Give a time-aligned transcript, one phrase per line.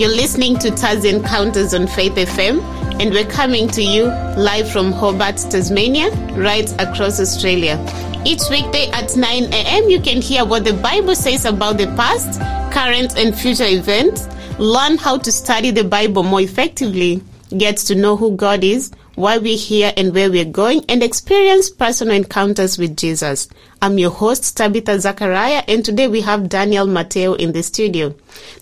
[0.00, 2.62] You're listening to Taz Encounters on Faith FM,
[3.02, 4.04] and we're coming to you
[4.34, 7.76] live from Hobart, Tasmania, right across Australia.
[8.24, 12.40] Each weekday at 9 a.m., you can hear what the Bible says about the past,
[12.72, 14.26] current, and future events.
[14.58, 17.22] Learn how to study the Bible more effectively,
[17.58, 21.68] get to know who God is, why we're here and where we're going, and experience
[21.68, 23.48] personal encounters with Jesus.
[23.82, 28.14] I'm your host, Tabitha Zachariah, and today we have Daniel Matteo in the studio.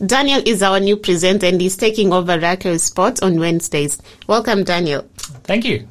[0.05, 4.03] Daniel is our new presenter and he's taking over Raquel's spot on Wednesdays.
[4.27, 5.09] Welcome, Daniel.
[5.45, 5.87] Thank you.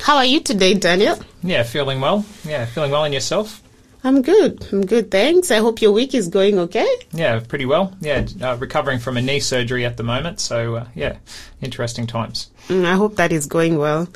[0.00, 1.18] How are you today, Daniel?
[1.42, 2.24] Yeah, feeling well.
[2.44, 3.62] Yeah, feeling well in yourself?
[4.06, 4.64] I'm good.
[4.70, 5.50] I'm good, thanks.
[5.50, 6.86] I hope your week is going okay.
[7.12, 7.92] Yeah, pretty well.
[8.00, 10.38] Yeah, uh, recovering from a knee surgery at the moment.
[10.38, 11.16] So, uh, yeah,
[11.60, 12.48] interesting times.
[12.68, 14.06] Mm, I hope that is going well.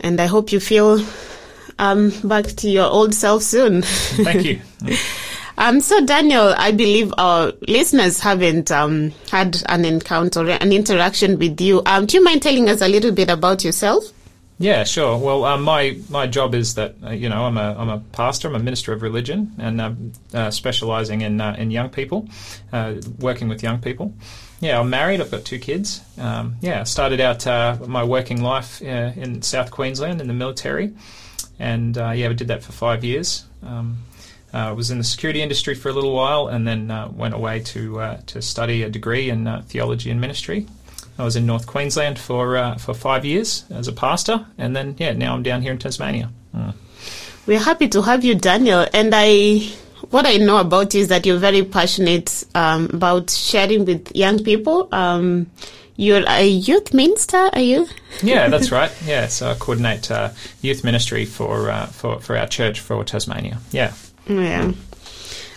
[0.00, 1.06] And I hope you feel
[1.78, 3.82] um, back to your old self soon.
[3.82, 4.60] Thank you.
[5.58, 11.60] Um, so, Daniel, I believe our listeners haven't um, had an encounter, an interaction with
[11.60, 11.82] you.
[11.84, 14.04] Um, do you mind telling us a little bit about yourself?
[14.60, 15.16] Yeah, sure.
[15.16, 18.46] Well, uh, my my job is that uh, you know I'm a I'm a pastor,
[18.46, 22.28] I'm a minister of religion, and I'm uh, specialising in uh, in young people,
[22.70, 24.12] uh, working with young people.
[24.60, 25.22] Yeah, I'm married.
[25.22, 26.02] I've got two kids.
[26.18, 27.46] Um, yeah, I started out
[27.88, 30.92] my working life in South Queensland in the military,
[31.58, 33.46] and yeah, I did that for five years.
[33.62, 33.96] Um,
[34.52, 38.18] uh, was in the security industry for a little while, and then went away to
[38.26, 40.66] to study a degree in theology and ministry.
[41.20, 44.96] I was in North Queensland for uh, for five years as a pastor, and then
[44.98, 46.30] yeah, now I'm down here in Tasmania.
[46.54, 46.74] Mm.
[47.46, 48.86] We're happy to have you, Daniel.
[48.94, 49.70] And I,
[50.10, 54.42] what I know about you is that you're very passionate um, about sharing with young
[54.44, 54.88] people.
[54.92, 55.50] Um,
[55.96, 57.86] you're a youth minister, are you?
[58.22, 58.90] yeah, that's right.
[59.04, 60.30] Yeah, so I coordinate uh,
[60.62, 63.58] youth ministry for uh, for for our church for Tasmania.
[63.72, 63.92] Yeah.
[64.26, 64.72] Yeah.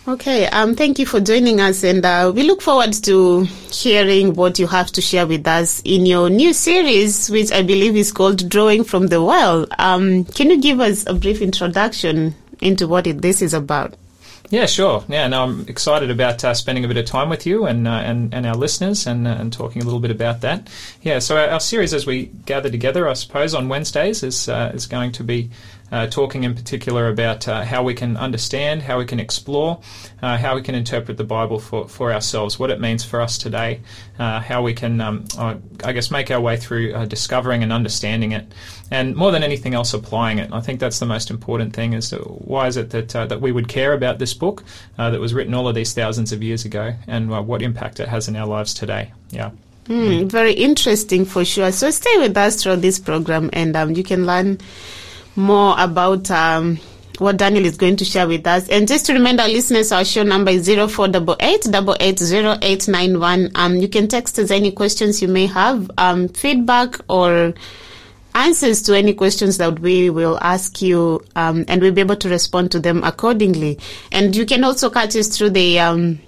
[0.06, 4.60] Okay, um, thank you for joining us, and uh, we look forward to hearing what
[4.60, 8.50] you have to share with us in your new series, which I believe is called
[8.50, 9.66] Drawing from the Well.
[9.80, 13.96] Um, can you give us a brief introduction into what it, this is about?
[14.50, 15.06] Yeah, sure.
[15.08, 17.92] Yeah, no, I'm excited about uh, spending a bit of time with you and uh,
[17.92, 20.70] and, and our listeners and uh, and talking a little bit about that.
[21.02, 24.72] Yeah, so our, our, series as we gather together, I suppose, on Wednesdays is uh,
[24.76, 25.50] is going to be
[25.94, 29.80] uh, talking in particular about uh, how we can understand, how we can explore,
[30.24, 33.38] uh, how we can interpret the Bible for, for ourselves, what it means for us
[33.38, 33.80] today,
[34.18, 38.32] uh, how we can, um, I guess, make our way through uh, discovering and understanding
[38.32, 38.52] it,
[38.90, 40.52] and more than anything else, applying it.
[40.52, 41.94] I think that's the most important thing.
[41.94, 44.64] Is why is it that uh, that we would care about this book
[44.98, 48.28] that was written all of these thousands of years ago, and what impact it has
[48.28, 49.12] in our lives today?
[49.30, 49.52] Yeah.
[49.86, 51.72] Mm, very interesting for sure.
[51.72, 54.58] So stay with us through this program, and um, you can learn
[55.36, 56.80] more about um,
[57.20, 58.68] what Daniel is going to share with us.
[58.70, 64.40] And just to remind our listeners, our show number is 0488 Um, you can text
[64.40, 67.54] us any questions you may have, um, feedback or
[68.36, 72.30] answers to any questions that we will ask you, um, and we'll be able to
[72.30, 73.78] respond to them accordingly.
[74.12, 76.20] And you can also catch us through the um,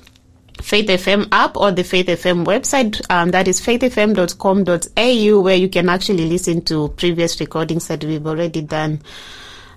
[0.61, 3.01] Faith FM app or the Faith FM website.
[3.09, 8.61] Um, that is faithfm.com.au, where you can actually listen to previous recordings that we've already
[8.61, 9.01] done.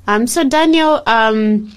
[0.07, 1.73] Um, so, Daniel, um,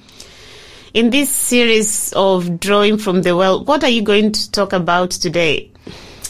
[0.94, 5.12] in this series of drawing from the well, what are you going to talk about
[5.12, 5.72] today?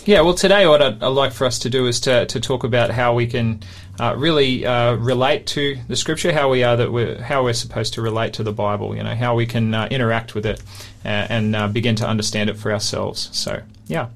[0.06, 2.64] Yeah, well, today what I'd, I'd, like for us to do is to, to talk
[2.64, 3.62] about how we can
[4.02, 7.94] uh, really uh, relate to the Scripture, how we are that we're how we're supposed
[7.94, 8.96] to relate to the Bible.
[8.96, 10.60] You know, how we can uh, interact with it
[11.06, 13.30] uh, and uh, begin to understand it for ourselves.
[13.32, 14.10] So, yeah,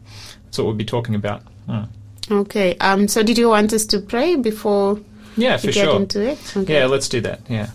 [0.46, 1.44] that's what we'll be talking about.
[1.70, 1.88] Mm.
[2.32, 2.76] Okay.
[2.80, 3.08] Um.
[3.08, 5.00] So, did you want us to pray before?
[5.38, 5.96] Yeah, for get sure.
[5.98, 6.58] Into it?
[6.58, 6.74] Okay.
[6.74, 7.42] Yeah, let's do that.
[7.48, 7.70] Yeah.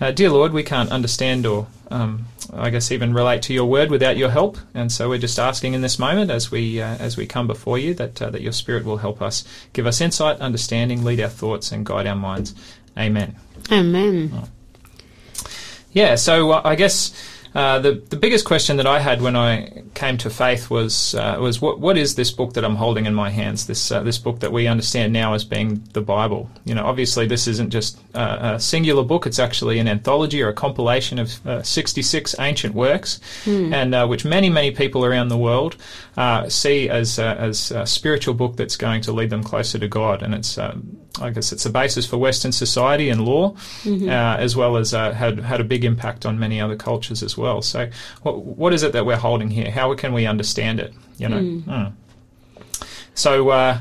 [0.00, 3.90] Uh, dear Lord, we can't understand or um, I guess even relate to your word
[3.90, 4.58] without your help.
[4.74, 7.78] And so we're just asking in this moment, as we uh, as we come before
[7.78, 11.28] you, that uh, that your Spirit will help us, give us insight, understanding, lead our
[11.28, 12.54] thoughts, and guide our minds.
[12.96, 13.36] Amen.
[13.70, 14.30] Amen.
[14.34, 14.48] Oh.
[15.92, 16.14] Yeah.
[16.16, 17.12] So uh, I guess
[17.58, 21.38] uh, the the biggest question that I had when I came to faith was uh,
[21.40, 23.66] was what what is this book that I'm holding in my hands?
[23.66, 26.48] This uh, this book that we understand now as being the Bible.
[26.64, 30.54] You know, obviously this isn't just a singular book; it's actually an anthology or a
[30.54, 33.74] compilation of uh, 66 ancient works, mm.
[33.74, 35.74] and uh, which many many people around the world
[36.48, 40.22] see as as a spiritual book that's going to lead them closer to God.
[40.22, 44.08] And it's um, I guess it's a basis for Western society and law, mm-hmm.
[44.08, 47.62] as well as had had a big impact on many other cultures as well.
[47.62, 47.90] So,
[48.22, 49.70] what, what is it that we're holding here?
[49.70, 50.94] How can we understand it?
[51.18, 51.40] You know.
[51.40, 51.62] Mm.
[51.64, 51.92] Mm.
[53.14, 53.50] So.
[53.50, 53.78] Uh,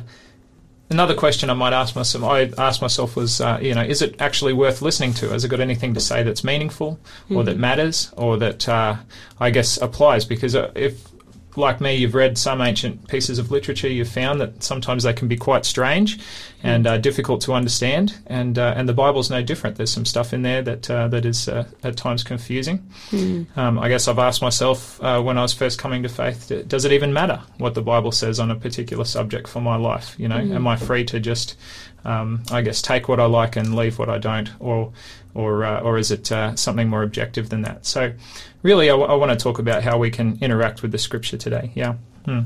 [0.89, 4.15] another question I might ask myself, I asked myself was, uh, you know, is it
[4.21, 5.29] actually worth listening to?
[5.29, 6.99] Has it got anything to say that's meaningful,
[7.29, 7.45] or mm.
[7.45, 8.95] that matters, or that uh,
[9.39, 10.25] I guess applies?
[10.25, 11.07] Because uh, if
[11.57, 15.27] like me, you've read some ancient pieces of literature, you've found that sometimes they can
[15.27, 16.19] be quite strange
[16.63, 18.17] and uh, difficult to understand.
[18.27, 19.75] And uh, and the Bible's no different.
[19.75, 22.79] There's some stuff in there that uh, that is uh, at times confusing.
[23.11, 23.57] Mm.
[23.57, 26.85] Um, I guess I've asked myself uh, when I was first coming to faith, does
[26.85, 30.15] it even matter what the Bible says on a particular subject for my life?
[30.17, 31.57] You know, am I free to just,
[32.05, 34.93] um, I guess, take what I like and leave what I don't, or
[35.37, 37.85] or uh, or is it uh, something more objective than that?
[37.85, 38.11] So,
[38.63, 41.37] really, I, w- I want to talk about how we can interact with the Scripture
[41.37, 41.71] today.
[41.75, 41.95] Yeah.
[42.25, 42.41] Hmm.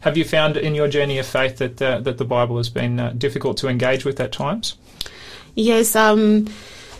[0.00, 3.00] Have you found in your journey of faith that uh, that the Bible has been
[3.00, 4.76] uh, difficult to engage with at times?
[5.56, 5.96] Yes.
[5.96, 6.46] Um.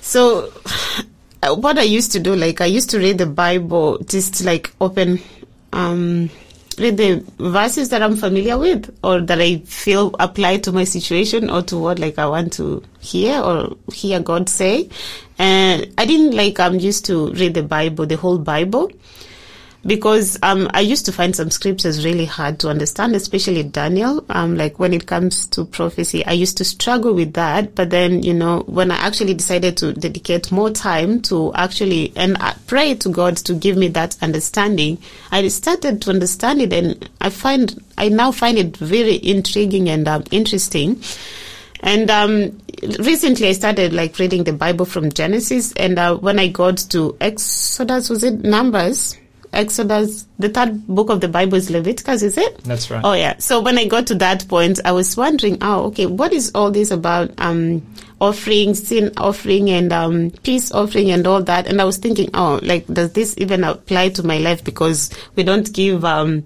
[0.01, 0.53] So,
[1.43, 5.21] what I used to do, like, I used to read the Bible, just like open,
[5.73, 6.29] um,
[6.77, 11.51] read the verses that I'm familiar with, or that I feel apply to my situation,
[11.51, 14.91] or to what like I want to hear or hear God say.
[15.39, 18.91] And I didn't like I'm used to read the Bible, the whole Bible
[19.87, 24.25] because um, I used to find some scriptures really hard to understand, especially Daniel.
[24.29, 27.75] Um, like when it comes to prophecy, I used to struggle with that.
[27.75, 32.37] But then, you know, when I actually decided to dedicate more time to actually and
[32.39, 34.99] I pray to God to give me that understanding,
[35.31, 40.09] I started to understand it, and I find I now find it very intriguing and
[40.09, 41.01] um, interesting.
[41.81, 42.61] And um,
[42.99, 47.17] recently, I started like reading the Bible from Genesis, and uh, when I got to
[47.21, 49.17] Exodus, was it Numbers?
[49.53, 52.63] Exodus, the third book of the Bible is Leviticus, is it?
[52.65, 53.03] That's right.
[53.03, 53.37] Oh yeah.
[53.39, 56.71] So when I got to that point, I was wondering, oh, okay, what is all
[56.71, 57.33] this about?
[57.39, 57.87] Um,
[58.21, 61.67] offering, sin offering, and um, peace offering, and all that.
[61.67, 64.63] And I was thinking, oh, like, does this even apply to my life?
[64.65, 66.45] Because we don't give um,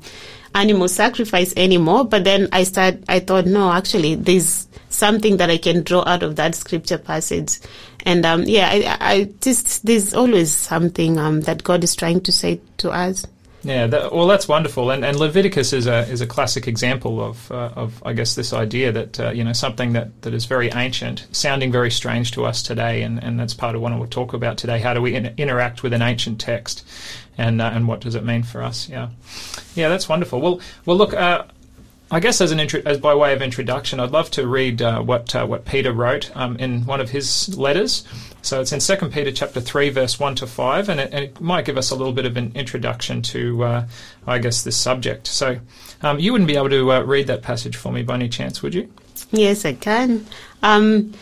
[0.55, 2.05] animal sacrifice anymore.
[2.05, 4.69] But then I start, I thought, no, actually, there's
[5.01, 7.59] something that I can draw out of that scripture passage.
[8.07, 12.33] And um, yeah, I, I just there's always something um, that God is trying to
[12.33, 13.27] say to us.
[13.63, 17.53] Yeah, that, well, that's wonderful, and, and Leviticus is a is a classic example of
[17.53, 20.71] uh, of I guess this idea that uh, you know something that, that is very
[20.71, 24.07] ancient, sounding very strange to us today, and, and that's part of what I will
[24.07, 24.79] talk about today.
[24.81, 26.87] How do we in, interact with an ancient text,
[27.37, 28.89] and uh, and what does it mean for us?
[28.89, 29.11] Yeah,
[29.75, 30.41] yeah, that's wonderful.
[30.41, 31.13] Well, well, look.
[32.13, 35.01] I guess as an intro, as by way of introduction, I'd love to read uh,
[35.01, 38.05] what uh, what Peter wrote um, in one of his letters.
[38.43, 41.41] So it's in Second Peter chapter three, verse one to five, and it, and it,
[41.41, 43.89] might give us a little bit of an introduction to, uh,
[44.27, 45.29] I guess, this subject.
[45.29, 45.61] So
[46.03, 48.61] um, you wouldn't be able to uh, read that passage for me by any chance,
[48.61, 48.93] would you?
[49.31, 50.27] Yes, I can.
[50.65, 51.13] Um,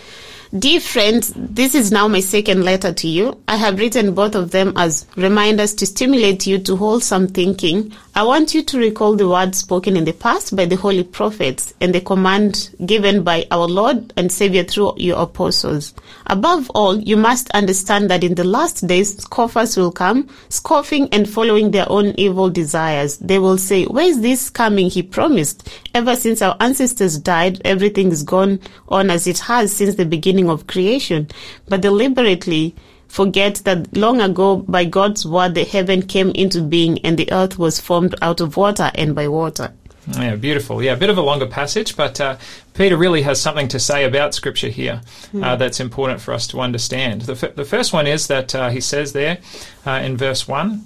[0.57, 3.39] Dear friends, this is now my second letter to you.
[3.47, 7.93] I have written both of them as reminders to stimulate you to wholesome thinking.
[8.15, 11.75] I want you to recall the words spoken in the past by the holy prophets
[11.83, 15.95] and the command given by our Lord and Savior through your apostles.
[16.27, 21.29] Above all, you must understand that in the last days, scoffers will come, scoffing and
[21.29, 23.19] following their own evil desires.
[23.19, 25.69] They will say, Where is this coming he promised?
[25.95, 30.38] Ever since our ancestors died, everything is gone on as it has since the beginning
[30.47, 31.29] of creation,
[31.69, 32.75] but deliberately
[33.09, 37.59] forget that long ago by God's word the heaven came into being and the earth
[37.59, 39.73] was formed out of water and by water.
[40.17, 40.83] Yeah, beautiful.
[40.83, 42.37] Yeah, a bit of a longer passage, but uh,
[42.75, 45.03] Peter really has something to say about Scripture here
[45.43, 47.23] uh, that's important for us to understand.
[47.23, 49.39] The, f- the first one is that uh, he says there
[49.87, 50.83] uh, in verse 1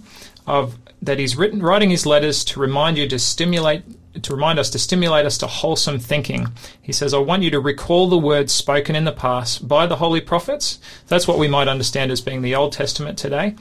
[0.47, 3.83] of that he's written, writing his letters to remind you to stimulate
[4.21, 6.49] to remind us to stimulate us to wholesome thinking.
[6.81, 9.97] He says, I want you to recall the words spoken in the past by the
[9.97, 10.79] holy prophets.
[11.09, 13.57] That's what we might understand as being the Old Testament today,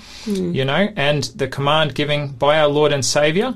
[0.54, 3.56] you know, and the command given by our Lord and Savior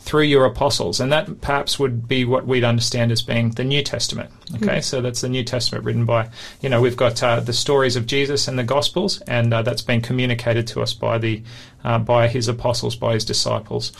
[0.00, 0.98] through your apostles.
[0.98, 4.30] And that perhaps would be what we'd understand as being the New Testament.
[4.56, 6.28] Okay, so that's the New Testament written by,
[6.60, 9.82] you know, we've got uh, the stories of Jesus and the Gospels, and uh, that's
[9.82, 11.42] been communicated to us by the
[11.84, 13.92] uh, by his apostles, by his disciples.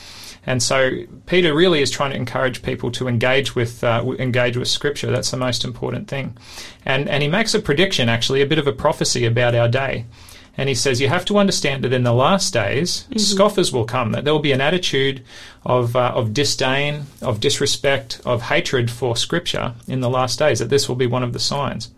[0.45, 4.69] And so Peter really is trying to encourage people to engage with uh, engage with
[4.69, 5.11] Scripture.
[5.11, 6.37] That's the most important thing.
[6.85, 10.07] And and he makes a prediction, actually, a bit of a prophecy about our day.
[10.57, 14.13] And he says you have to understand that in the last days, scoffers will come.
[14.13, 15.25] That there will be an attitude
[15.65, 20.59] of uh, of disdain, of disrespect, of hatred for Scripture in the last days.
[20.59, 21.91] That this will be one of the signs.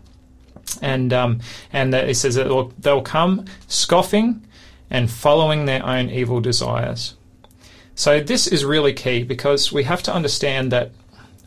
[0.81, 1.41] And um,
[1.73, 4.45] and that he says that they'll, they'll come scoffing
[4.89, 7.15] and following their own evil desires.
[7.95, 10.91] So this is really key because we have to understand that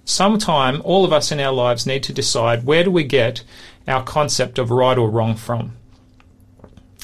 [0.05, 3.45] sometime all of us in our lives need to decide where do we get
[3.87, 5.76] our concept of right or wrong from.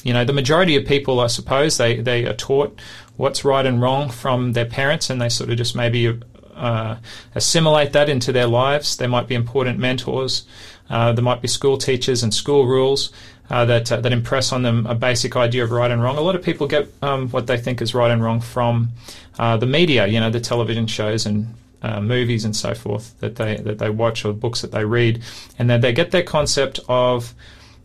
[0.03, 2.79] You know, the majority of people, I suppose, they, they are taught
[3.17, 6.19] what's right and wrong from their parents, and they sort of just maybe
[6.55, 6.97] uh,
[7.33, 8.97] assimilate that into their lives.
[8.97, 10.45] There might be important mentors.
[10.89, 13.11] Uh, there might be school teachers and school rules
[13.49, 16.17] uh, that uh, that impress on them a basic idea of right and wrong.
[16.17, 18.89] A lot of people get um, what they think is right and wrong from
[19.37, 23.35] uh, the media, you know, the television shows and uh, movies and so forth that
[23.35, 25.21] they that they watch or books that they read,
[25.59, 27.33] and then they get their concept of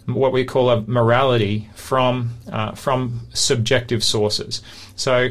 [0.07, 4.63] what we call a morality from uh, from subjective sources.
[4.97, 5.29] So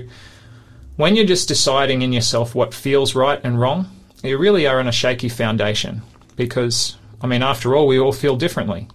[0.95, 3.89] when you're just deciding in yourself what feels right and wrong,
[4.21, 6.01] you really are on a shaky foundation
[6.35, 8.87] because I mean, after all, we all feel differently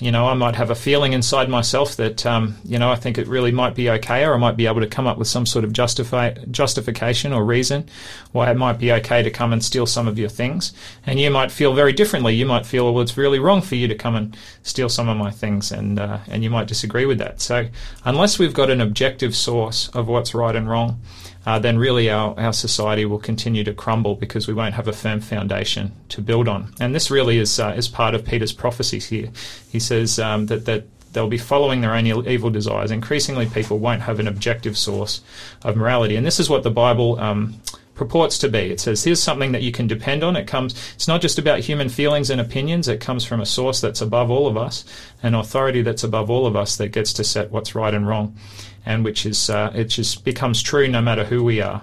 [0.00, 3.18] you know, I might have a feeling inside myself that, um, you know, I think
[3.18, 5.46] it really might be okay, or I might be able to come up with some
[5.46, 7.88] sort of justify, justification or reason
[8.32, 10.72] why it might be okay to come and steal some of your things.
[11.06, 12.34] And you might feel very differently.
[12.34, 15.16] You might feel, well, it's really wrong for you to come and steal some of
[15.16, 17.40] my things, and uh, and you might disagree with that.
[17.40, 17.68] So,
[18.04, 21.00] unless we've got an objective source of what's right and wrong,
[21.46, 24.92] uh, then really our, our society will continue to crumble because we won't have a
[24.92, 26.72] firm foundation to build on.
[26.80, 29.30] And this really is uh, is part of Peter's prophecies here.
[29.70, 32.90] He says um, that that they'll be following their own evil desires.
[32.90, 35.20] Increasingly, people won't have an objective source
[35.62, 37.18] of morality, and this is what the Bible.
[37.18, 37.60] Um,
[38.04, 38.70] purports to be.
[38.70, 40.36] It says here's something that you can depend on.
[40.36, 40.74] It comes.
[40.94, 42.88] It's not just about human feelings and opinions.
[42.88, 44.84] It comes from a source that's above all of us,
[45.22, 48.36] an authority that's above all of us that gets to set what's right and wrong
[48.84, 51.82] and which is uh, it just becomes true no matter who we are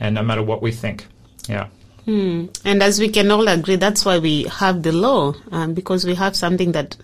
[0.00, 1.06] and no matter what we think.
[1.48, 1.68] Yeah.
[2.04, 2.46] Hmm.
[2.64, 6.14] And as we can all agree, that's why we have the law, um, because we
[6.14, 6.96] have something that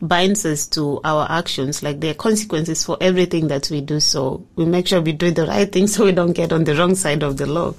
[0.00, 1.82] binds us to our actions.
[1.82, 4.00] Like there are consequences for everything that we do.
[4.00, 6.74] So we make sure we do the right thing so we don't get on the
[6.74, 7.74] wrong side of the law.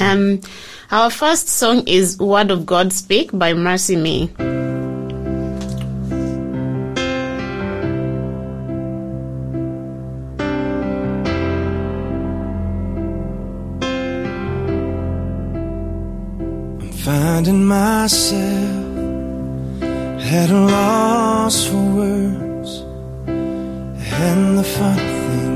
[0.00, 0.40] Um,
[0.90, 4.30] our first song is Word of God Speak by MercyMe.
[16.80, 18.84] I'm finding myself
[19.82, 22.80] at a loss for words.
[23.26, 25.54] And the funny thing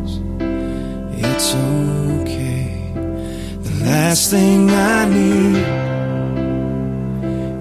[0.00, 2.03] is, it's okay.
[3.84, 5.56] Last thing I need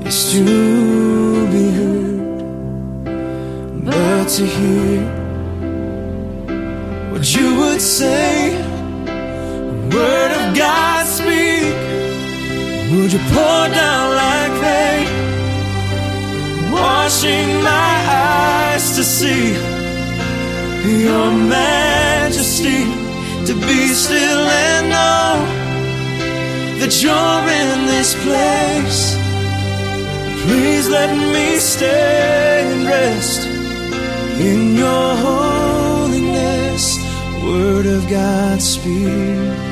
[0.07, 0.43] is to
[1.51, 3.03] be heard,
[3.83, 5.01] but to hear
[7.11, 8.55] what you would say.
[9.91, 11.75] Word of God speak.
[12.93, 15.07] Would you pour down like rain,
[16.71, 19.51] washing my eyes to see
[21.03, 22.85] your majesty,
[23.45, 25.62] to be still and know
[26.83, 29.15] that you're in this place.
[30.43, 33.47] Please let me stay and rest
[34.41, 36.83] in your holiness.
[37.41, 39.63] Word of God, speak.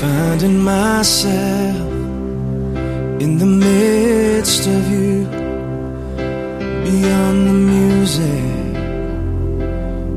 [0.00, 1.99] finding myself
[3.20, 5.26] in the midst of you,
[6.86, 8.72] beyond the music,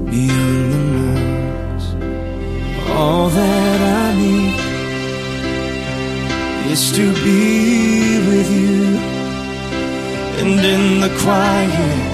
[0.09, 1.87] beyond the noise.
[2.95, 4.55] All that I need
[6.71, 8.83] is to be with you,
[10.39, 12.11] and in the quiet,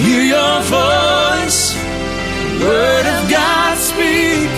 [0.00, 1.60] hear your voice,
[2.60, 4.50] word of God speak.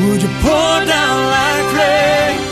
[0.00, 2.47] Would you pour down like rain,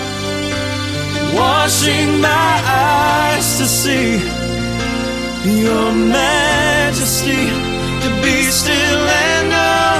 [1.36, 4.10] washing my eyes to see
[5.62, 7.44] your majesty,
[8.02, 9.96] to be still and know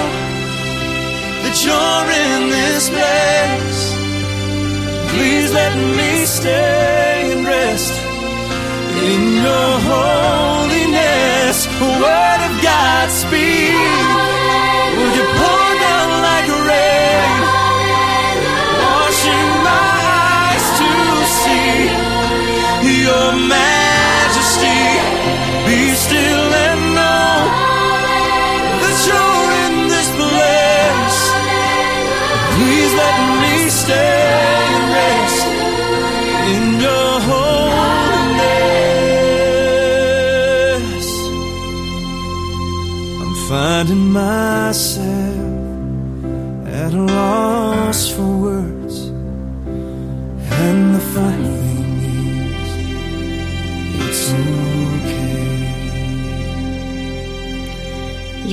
[1.43, 3.83] that you're in this place.
[5.12, 7.95] Please let me stay and rest
[9.11, 11.59] in your holiness.
[12.02, 14.36] Word of God, speak.
[23.09, 24.83] Your majesty.
[25.67, 27.35] Be still and know
[28.83, 31.21] that you're in this place.
[32.55, 34.23] Please let me stay
[34.75, 35.47] and rest
[36.55, 37.13] in your
[39.77, 41.09] holiness.
[43.23, 45.25] I'm finding myself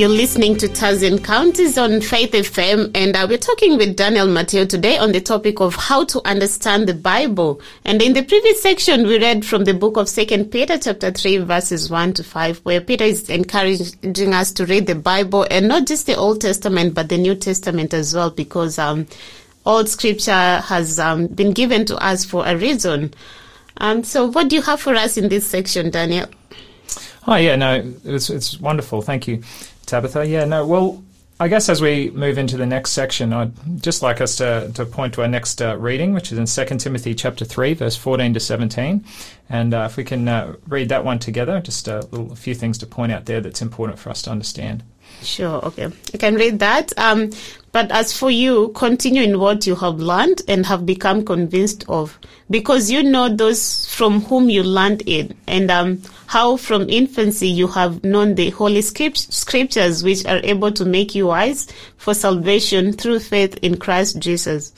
[0.04, 4.66] You're listening to Taz Encounters on Faith FM, and uh, we're talking with Daniel Matteo
[4.66, 7.62] today on the topic of how to understand the Bible.
[7.86, 11.38] And in the previous section, we read from the book of Second Peter, chapter three,
[11.38, 15.88] verses one to five, where Peter is encouraging us to read the Bible and not
[15.88, 19.08] just the Old Testament, but the New Testament as well, because um,
[19.66, 23.14] all Scripture has um, been given to us for a reason.
[23.78, 26.28] Um, so, what do you have for us in this section, Daniel?
[27.26, 29.02] Oh yeah, no, it's it's wonderful.
[29.02, 29.42] Thank you.
[29.86, 30.26] Tabitha.
[30.26, 31.04] Yeah, no, well,
[31.40, 34.86] I guess as we move into the next section, I'd just like us to, to
[34.86, 38.34] point to our next uh, reading, which is in 2 Timothy chapter 3, verse 14
[38.36, 39.04] to 17.
[39.50, 42.54] And uh, if we can uh, read that one together, just a, little, a few
[42.54, 44.84] things to point out there that's important for us to understand.
[45.22, 45.90] Sure, okay.
[46.14, 46.98] I can read that.
[46.98, 47.32] Um,
[47.72, 52.18] but as for you, continue in what you have learned and have become convinced of,
[52.50, 56.02] because you know those from whom you learned it, and um,
[56.34, 61.28] how from infancy you have known the holy scriptures, which are able to make you
[61.28, 64.74] wise for salvation through faith in Christ Jesus.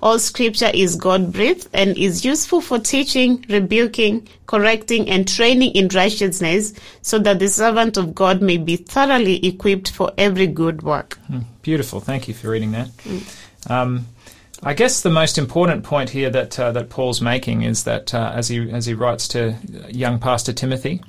[0.00, 5.88] All scripture is God breathed and is useful for teaching, rebuking, correcting, and training in
[5.88, 11.18] righteousness, so that the servant of God may be thoroughly equipped for every good work.
[11.30, 12.00] Mm, beautiful.
[12.00, 12.88] Thank you for reading that.
[13.04, 13.70] Mm.
[13.70, 14.06] Um,
[14.66, 18.32] I guess the most important point here that uh, that Paul's making is that uh,
[18.34, 19.56] as he as he writes to
[19.90, 21.02] young Pastor Timothy,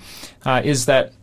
[0.45, 1.13] uh, is that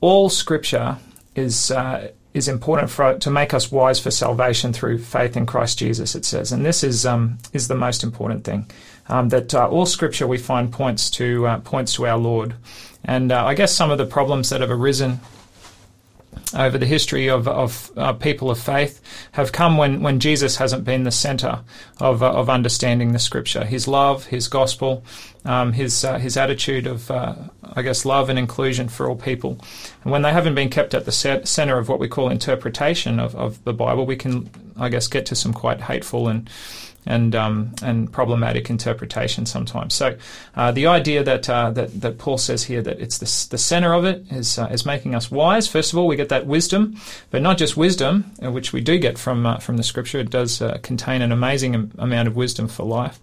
[0.00, 0.98] all Scripture
[1.36, 5.78] is uh, is important for to make us wise for salvation through faith in Christ
[5.78, 6.16] Jesus.
[6.16, 8.68] It says, and this is um, is the most important thing.
[9.08, 12.54] Um, that uh, all Scripture we find points to uh, points to our Lord,
[13.04, 15.20] and I guess some of the problems that have arisen
[16.54, 19.00] over the history of, of uh, people of faith
[19.32, 21.60] have come when, when Jesus hasn't been the center
[22.00, 23.64] of, uh, of understanding the scripture.
[23.64, 25.04] His love, his gospel,
[25.44, 27.34] um, his, uh, his attitude of, uh,
[27.74, 29.58] I guess, love and inclusion for all people.
[30.02, 33.34] And when they haven't been kept at the center of what we call interpretation of,
[33.34, 36.48] of the Bible, we can, I guess, get to some quite hateful and
[37.06, 39.94] and um, and problematic interpretation sometimes.
[39.94, 40.16] So
[40.54, 43.92] uh, the idea that, uh, that that Paul says here that it's the, the center
[43.92, 45.66] of it is uh, is making us wise.
[45.66, 46.96] First of all, we get that wisdom,
[47.30, 50.20] but not just wisdom, uh, which we do get from uh, from the Scripture.
[50.20, 53.20] It does uh, contain an amazing amount of wisdom for life,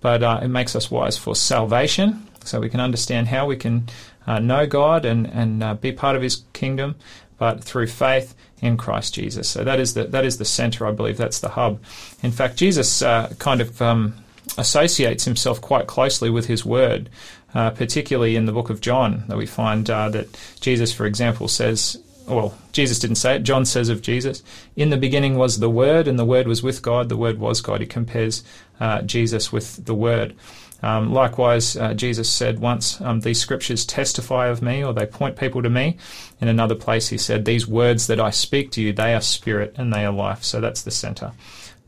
[0.00, 3.88] but it makes us wise for salvation, so we can understand how we can
[4.26, 6.96] know God and and be part of His kingdom,
[7.38, 9.48] but through faith in Christ Jesus.
[9.50, 10.86] So that is the that is the center.
[10.86, 11.80] I believe that's the hub.
[12.22, 14.14] In fact, Jesus uh, kind of um,
[14.56, 17.10] associates himself quite closely with His Word,
[17.54, 20.28] uh, particularly in the book of John, that we find uh, that
[20.60, 21.98] Jesus, for example, says.
[22.24, 23.42] Well, Jesus didn't say it.
[23.42, 24.44] John says of Jesus,
[24.76, 27.08] "In the beginning was the Word, and the Word was with God.
[27.08, 28.44] The Word was God." He compares
[28.78, 30.36] uh, Jesus with the Word.
[30.82, 35.36] Um, likewise, uh, Jesus said once, um, These scriptures testify of me, or they point
[35.36, 35.96] people to me.
[36.40, 39.74] In another place, he said, These words that I speak to you, they are spirit
[39.76, 40.42] and they are life.
[40.42, 41.32] So that's the center.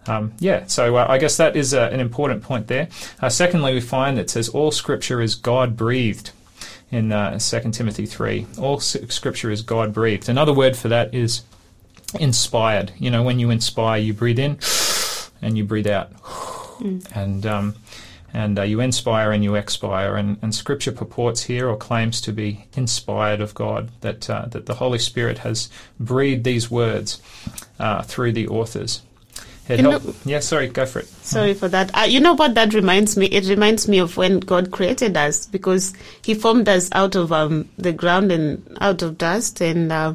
[0.06, 2.88] Um, yeah, so uh, I guess that is uh, an important point there.
[3.20, 6.30] Uh, secondly, we find that it says, All scripture is God breathed
[6.90, 8.46] in uh, 2 Timothy 3.
[8.58, 10.28] All scripture is God breathed.
[10.28, 11.42] Another word for that is
[12.20, 12.92] inspired.
[12.98, 14.58] You know, when you inspire, you breathe in
[15.42, 16.12] and you breathe out.
[16.74, 17.16] Mm.
[17.16, 17.74] And um,
[18.34, 20.16] and uh, you inspire and you expire.
[20.16, 24.66] And, and, Scripture purports here or claims to be inspired of God, that uh, that
[24.66, 27.22] the Holy Spirit has breathed these words
[27.78, 29.02] uh, through the authors.
[29.66, 31.06] It know, yeah, sorry, go for it.
[31.06, 31.96] Sorry for that.
[31.96, 33.26] Uh, you know what that reminds me?
[33.26, 37.70] It reminds me of when God created us because He formed us out of um,
[37.78, 40.14] the ground and out of dust and uh,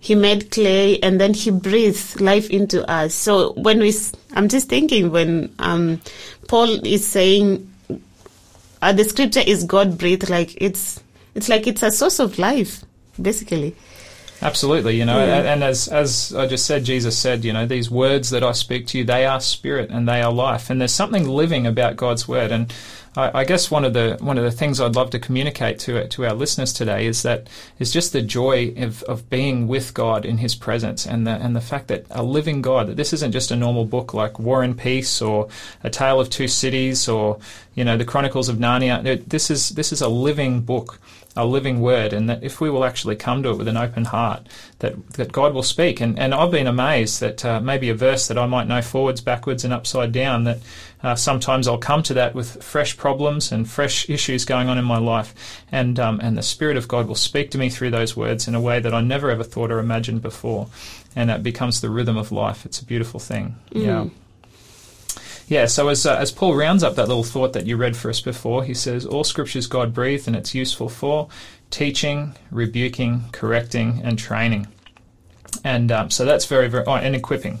[0.00, 3.14] he made clay and then he breathed life into us.
[3.14, 3.94] So when we,
[4.32, 6.00] I'm just thinking when um,
[6.48, 7.70] Paul is saying
[8.82, 11.02] uh, the scripture is God breathed, like it's
[11.34, 12.82] it's like it's a source of life,
[13.20, 13.76] basically.
[14.42, 15.52] Absolutely, you know, yeah.
[15.52, 18.86] and as as I just said, Jesus said, you know, these words that I speak
[18.88, 22.26] to you, they are spirit and they are life, and there's something living about God's
[22.26, 22.72] word, and
[23.16, 26.06] I, I, guess one of the one of the things I'd love to communicate to
[26.06, 30.24] to our listeners today is that is just the joy of, of being with God
[30.24, 33.32] in His presence, and the and the fact that a living God that this isn't
[33.32, 35.48] just a normal book like War and Peace or
[35.82, 37.40] A Tale of Two Cities or
[37.74, 39.02] you know the Chronicles of Narnia.
[39.28, 41.00] This is this is a living book
[41.36, 44.04] a living word, and that if we will actually come to it with an open
[44.04, 44.48] heart,
[44.80, 46.00] that, that God will speak.
[46.00, 49.20] And, and I've been amazed that uh, maybe a verse that I might know forwards,
[49.20, 50.58] backwards, and upside down, that
[51.02, 54.84] uh, sometimes I'll come to that with fresh problems and fresh issues going on in
[54.84, 58.16] my life, and um, and the Spirit of God will speak to me through those
[58.16, 60.68] words in a way that I never ever thought or imagined before,
[61.16, 62.66] and that becomes the rhythm of life.
[62.66, 63.54] It's a beautiful thing.
[63.72, 63.86] Mm.
[63.86, 64.06] Yeah.
[65.50, 68.08] Yeah, so as, uh, as Paul rounds up that little thought that you read for
[68.08, 71.28] us before, he says, All scripture is God breathed and it's useful for
[71.70, 74.68] teaching, rebuking, correcting, and training.
[75.64, 77.58] And um, so that's very, very, oh, and equipping,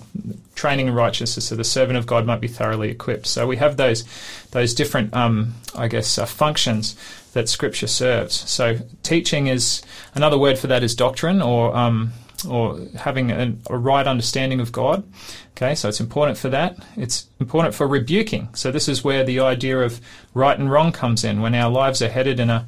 [0.54, 3.26] training in righteousness, so the servant of God might be thoroughly equipped.
[3.26, 4.04] So we have those,
[4.52, 6.94] those different, um, I guess, uh, functions
[7.32, 8.48] that Scripture serves.
[8.48, 9.82] So teaching is
[10.14, 12.12] another word for that is doctrine, or um,
[12.48, 15.04] or having a, a, right understanding of God.
[15.52, 16.78] Okay, so it's important for that.
[16.96, 18.48] It's important for rebuking.
[18.54, 20.00] So this is where the idea of
[20.34, 21.40] right and wrong comes in.
[21.40, 22.66] When our lives are headed in a,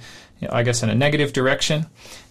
[0.51, 1.87] I guess, in a negative direction,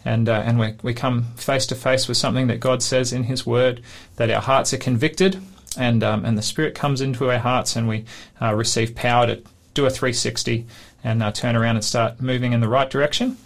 [0.05, 3.23] and uh, and we we come face to face with something that God says in
[3.23, 3.81] His Word,
[4.17, 5.41] that our hearts are convicted,
[5.77, 8.05] and um, and the Spirit comes into our hearts, and we
[8.41, 9.41] uh, receive power to
[9.73, 10.65] do a 360
[11.03, 13.37] and uh, turn around and start moving in the right direction.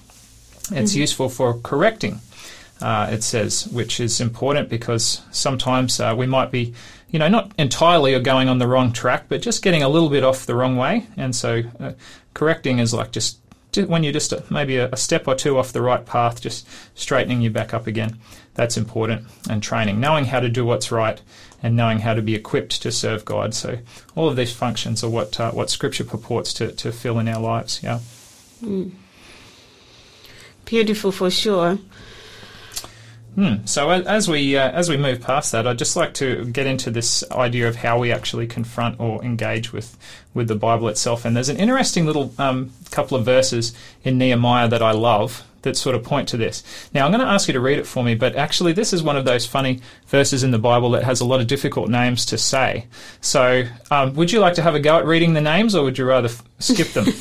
[0.72, 1.02] It's mm-hmm.
[1.02, 2.20] useful for correcting
[2.82, 6.74] uh, it says, which is important because sometimes uh, we might be,
[7.10, 10.24] you know, not entirely going on the wrong track, but just getting a little bit
[10.24, 11.08] off the wrong way.
[11.16, 11.94] And so uh,
[12.34, 13.40] correcting is like just,
[13.88, 16.68] when you're just a, maybe a, a, step or two off the right path, just
[16.96, 18.18] straightening you back up again.
[18.54, 19.26] That's important.
[19.50, 21.22] And training, knowing how to do what's right
[21.62, 23.54] and knowing how to be equipped to serve God.
[23.54, 23.80] So
[24.16, 27.42] all of these functions are what uh, what Scripture purports to, to fill in our
[27.42, 27.82] lives.
[27.84, 28.00] Yeah.
[28.64, 28.92] Mm.
[30.66, 31.80] Beautiful for sure.
[33.36, 33.66] Hmm.
[33.66, 36.90] So as we uh, as we move past that, I'd just like to get into
[36.90, 39.98] this idea of how we actually confront or engage with
[40.34, 41.26] with the Bible itself.
[41.26, 45.76] And there's an interesting little um, couple of verses in Nehemiah that I love that
[45.76, 46.64] sort of point to this.
[46.94, 49.04] Now, I'm going to ask you to read it for me, but actually, this is
[49.04, 52.26] one of those funny verses in the Bible that has a lot of difficult names
[52.28, 52.86] to say.
[53.20, 55.98] So, um, would you like to have a go at reading the names, or would
[55.98, 57.06] you rather f- skip them?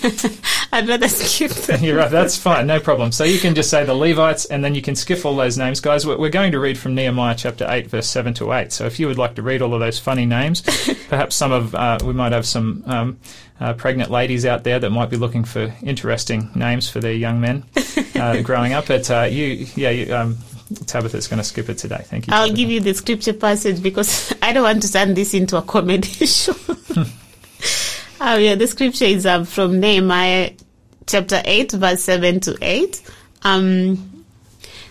[0.75, 1.53] I'd rather skip.
[1.81, 3.13] You're right, that's fine, no problem.
[3.13, 5.79] So, you can just say the Levites, and then you can skip all those names.
[5.81, 8.73] Guys, we're going to read from Nehemiah chapter 8, verse 7 to 8.
[8.73, 10.63] So, if you would like to read all of those funny names,
[11.09, 12.83] perhaps some of, uh, we might have some.
[12.87, 13.19] Um,
[13.61, 17.41] uh, pregnant ladies out there that might be looking for interesting names for their young
[17.41, 17.65] men
[18.17, 18.89] uh, growing up.
[18.89, 20.39] But uh, you, yeah, you, um,
[20.87, 22.03] Tabitha's going to skip it today.
[22.03, 22.33] Thank you.
[22.35, 22.57] I'll Tabitha.
[22.57, 26.27] give you the scripture passage because I don't want to turn this into a comedy
[26.27, 26.53] show.
[28.25, 30.53] Oh yeah, the scripture is um, from Nehemiah
[31.07, 33.03] chapter eight, verse seven to eight.
[33.43, 34.25] Um,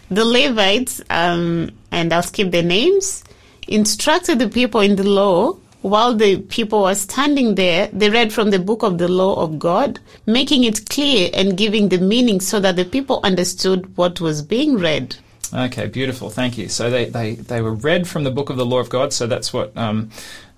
[0.10, 3.24] the Levites, um, and I'll skip the names,
[3.68, 8.52] instructed the people in the law while the people were standing there, they read from
[8.52, 12.62] the book of the law of God, making it clear and giving the meaning so
[12.62, 15.18] that the people understood what was being read.
[15.54, 16.30] Okay, beautiful.
[16.30, 16.70] Thank you.
[16.70, 19.12] So they, they, they were read from the book of the law of God.
[19.12, 20.10] So that's what um,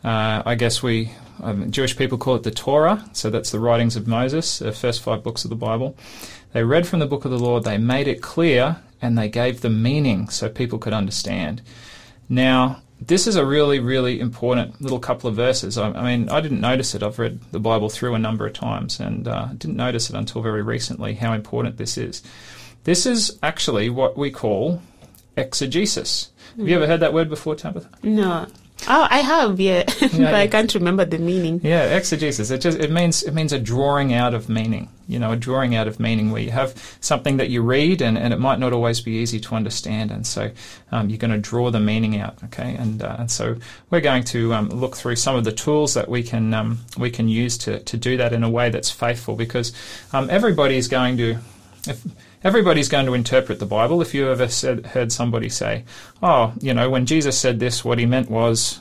[0.06, 3.04] uh, I guess we um, Jewish people call it the Torah.
[3.14, 5.98] So that's the writings of Moses, the first five books of the Bible.
[6.54, 9.62] They read from the book of the Lord, They made it clear and they gave
[9.62, 11.62] the meaning so people could understand.
[12.30, 15.78] Now, this is a really, really important little couple of verses.
[15.78, 17.04] I, I, mean, I didn't notice it.
[17.04, 20.42] I've read the Bible through a number of times and uh, didn't notice it until
[20.42, 22.24] very recently how important this is.
[22.84, 24.82] This is actually what we call
[25.36, 26.30] exegesis.
[26.58, 27.90] Have you ever heard that word before, Tabitha?
[28.04, 28.48] No.
[28.88, 30.34] Oh, I have, yeah, yeah but.
[30.36, 31.60] I can't remember the meaning.
[31.64, 32.52] Yeah, exegesis.
[32.52, 34.90] It just it means it means a drawing out of meaning.
[35.08, 38.18] You know, a drawing out of meaning where you have something that you read and,
[38.18, 40.52] and it might not always be easy to understand, and so
[40.92, 42.44] um, you're going to draw the meaning out.
[42.46, 43.56] Okay, and uh, and so
[43.90, 47.10] we're going to um, look through some of the tools that we can um, we
[47.10, 49.74] can use to to do that in a way that's faithful because
[50.14, 51.38] um, everybody is going to.
[51.88, 52.04] If,
[52.44, 54.02] everybody's going to interpret the Bible.
[54.02, 55.84] If you ever said, heard somebody say,
[56.22, 58.80] oh, you know, when Jesus said this, what he meant was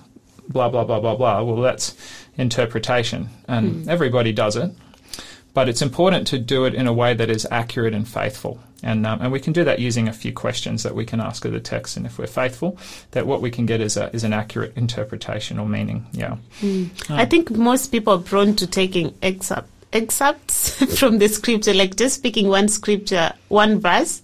[0.49, 1.97] blah, blah, blah, blah, blah, well, that's
[2.37, 3.29] interpretation.
[3.49, 3.89] And mm.
[3.89, 4.71] everybody does it.
[5.55, 8.59] But it's important to do it in a way that is accurate and faithful.
[8.83, 11.45] And, um, and we can do that using a few questions that we can ask
[11.45, 11.97] of the text.
[11.97, 12.77] And if we're faithful,
[13.13, 16.07] that what we can get is, a, is an accurate interpretation or meaning.
[16.13, 16.37] Yeah.
[16.61, 17.11] Mm.
[17.11, 21.97] Um, I think most people are prone to taking excerpt, excerpts from the scripture, like
[21.97, 24.23] just picking one scripture, one verse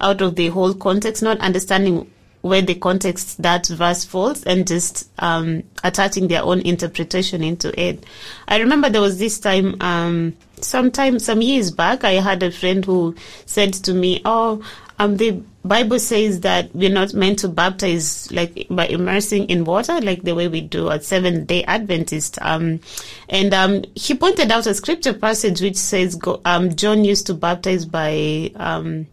[0.00, 2.10] out of the whole context, not understanding
[2.42, 8.04] where the context that verse falls and just um, attaching their own interpretation into it.
[8.46, 12.84] I remember there was this time, um, sometime, some years back, I had a friend
[12.84, 14.64] who said to me, Oh,
[14.98, 20.00] um, the Bible says that we're not meant to baptize like by immersing in water,
[20.00, 22.38] like the way we do at Seventh Day Adventist.
[22.40, 22.80] Um,
[23.28, 27.34] and um, he pointed out a scripture passage which says go, um, John used to
[27.34, 29.06] baptize by um,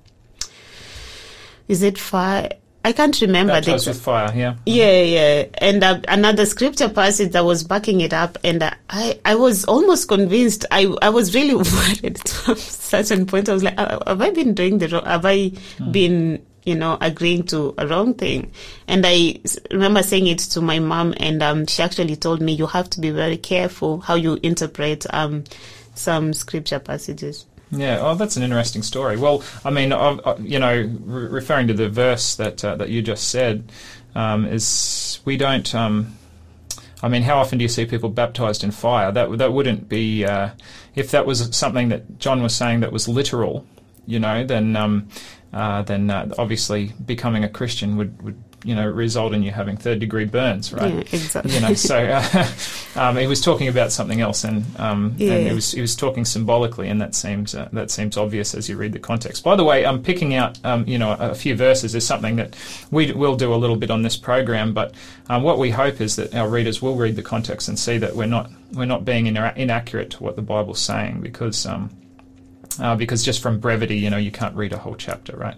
[1.68, 2.50] is it fire?
[2.86, 3.54] I can't remember.
[3.54, 4.58] Baptized the, with fire, yeah.
[4.68, 5.46] Yeah, yeah.
[5.56, 9.66] And uh, another scripture passage that was backing it up, and uh, I, I was
[9.66, 10.66] almost convinced.
[10.70, 13.50] I, I was really worried to a certain point.
[13.50, 15.04] I was like, uh, have I been doing the wrong?
[15.04, 15.92] Have I hmm.
[15.92, 18.52] been, you know, agreeing to a wrong thing?
[18.88, 19.40] And I
[19.72, 23.00] remember saying it to my mom, and um, she actually told me, you have to
[23.00, 25.44] be very careful how you interpret um,
[25.96, 27.48] some scripture passages.
[27.72, 29.18] Yeah, oh, that's an interesting story.
[29.18, 32.90] Well, I mean, I, I, you know, re- referring to the verse that uh, that
[32.90, 33.72] you just said,
[34.14, 35.74] um, is we don't.
[35.74, 36.16] Um,
[37.02, 39.12] I mean, how often do you see people baptized in fire?
[39.12, 40.52] That that wouldn't be uh,
[40.96, 43.66] if that was something that John was saying that was literal.
[44.08, 45.10] You know, then um,
[45.52, 49.78] uh, then uh, obviously becoming a Christian would, would you know result in you having
[49.78, 50.94] third degree burns, right?
[50.94, 51.54] Yeah, exactly.
[51.54, 52.48] You know, so uh,
[53.00, 55.34] um, he was talking about something else, and um, Yeah.
[55.34, 58.68] and he was he was talking symbolically, and that seems uh, that seems obvious as
[58.68, 59.44] you read the context.
[59.44, 62.36] By the way, I'm picking out um, you know a, a few verses is something
[62.38, 62.56] that
[62.92, 64.94] we will do a little bit on this program, but
[65.30, 68.16] um, what we hope is that our readers will read the context and see that
[68.16, 71.90] we're not we're not being ina- inaccurate to what the Bible's saying, because um,
[72.80, 75.56] uh, because just from brevity, you know, you can't read a whole chapter, right?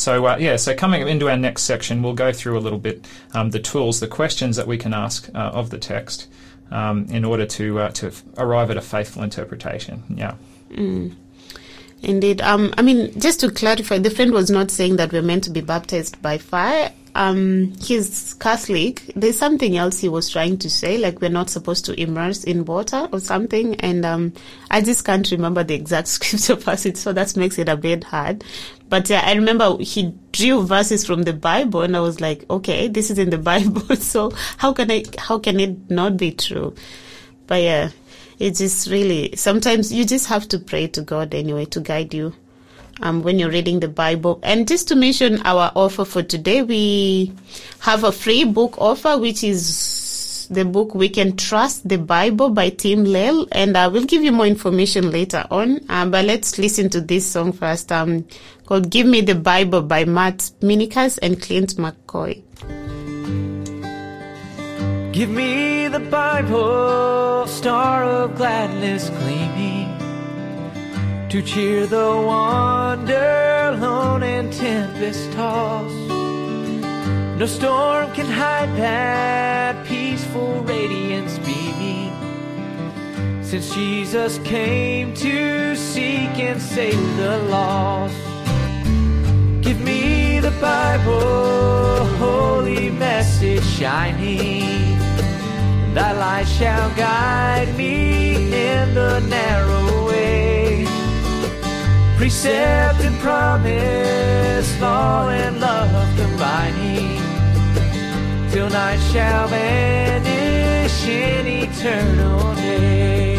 [0.00, 3.06] So uh, yeah, so coming into our next section, we'll go through a little bit
[3.34, 6.26] um, the tools, the questions that we can ask uh, of the text
[6.70, 10.02] um, in order to uh, to arrive at a faithful interpretation.
[10.08, 10.36] Yeah.
[12.02, 12.40] Indeed.
[12.40, 15.50] Um, I mean, just to clarify, the friend was not saying that we're meant to
[15.50, 16.92] be baptized by fire.
[17.14, 19.02] Um, he's Catholic.
[19.16, 22.64] There's something else he was trying to say, like we're not supposed to immerse in
[22.64, 23.74] water or something.
[23.76, 24.32] And um,
[24.70, 28.44] I just can't remember the exact scripture passage, so that makes it a bit hard.
[28.88, 32.88] But yeah, I remember he drew verses from the Bible, and I was like, okay,
[32.88, 36.74] this is in the Bible, so how can I, how can it not be true?
[37.46, 37.90] But yeah,
[38.40, 42.32] it's just really sometimes you just have to pray to God anyway to guide you
[43.02, 44.40] um, when you're reading the Bible.
[44.42, 47.32] And just to mention our offer for today, we
[47.80, 52.70] have a free book offer, which is the book We Can Trust the Bible by
[52.70, 53.46] Tim Lell.
[53.52, 55.80] And I will give you more information later on.
[55.88, 58.26] Um, but let's listen to this song first um,
[58.66, 62.42] called Give Me the Bible by Matt Minikas and Clint McCoy.
[65.12, 69.99] Give me the Bible, star of gladness gleaming,
[71.30, 75.94] to cheer the wander, lone and tempest tossed.
[77.38, 82.12] No storm can hide that peaceful radiance beaming,
[83.44, 88.16] since Jesus came to seek and save the lost.
[89.62, 94.98] Give me the Bible, holy message shining.
[95.94, 99.79] Thy light shall guide me in the narrow.
[102.20, 107.16] Precept and promise, law and love combining.
[108.50, 113.36] Till night shall vanish in eternal day.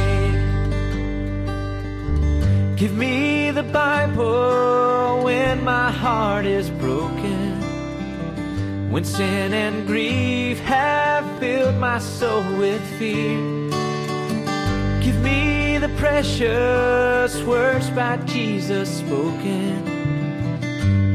[2.75, 7.61] Give me the Bible when my heart is broken.
[8.89, 13.60] When sin and grief have filled my soul with fear.
[15.01, 19.87] Give me the precious words by Jesus spoken.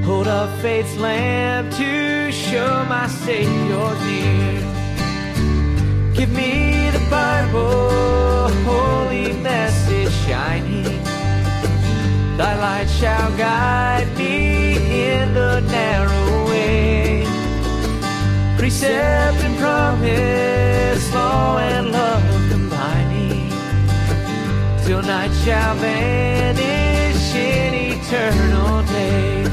[0.03, 4.61] Hold up faith's lamp to show my Savior near.
[6.15, 11.01] Give me the Bible, holy message shining.
[12.37, 14.79] Thy light shall guide me
[15.11, 17.25] in the narrow way.
[18.59, 22.36] Precept and promise, law and love.
[24.87, 29.46] Till night shall vanish in eternal day.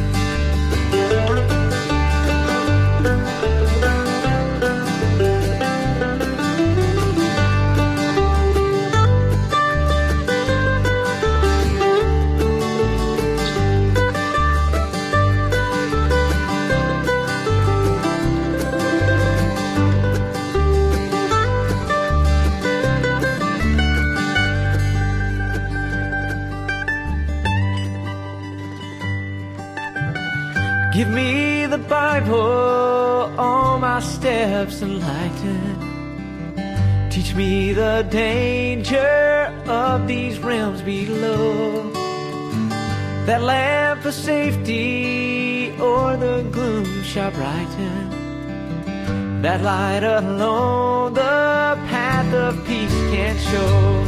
[34.63, 35.59] Steps enlighten.
[37.09, 41.91] Teach me the danger of these realms below.
[43.25, 48.09] That lamp of safety or the gloom shall brighten.
[49.41, 54.07] That light alone the path of peace can show.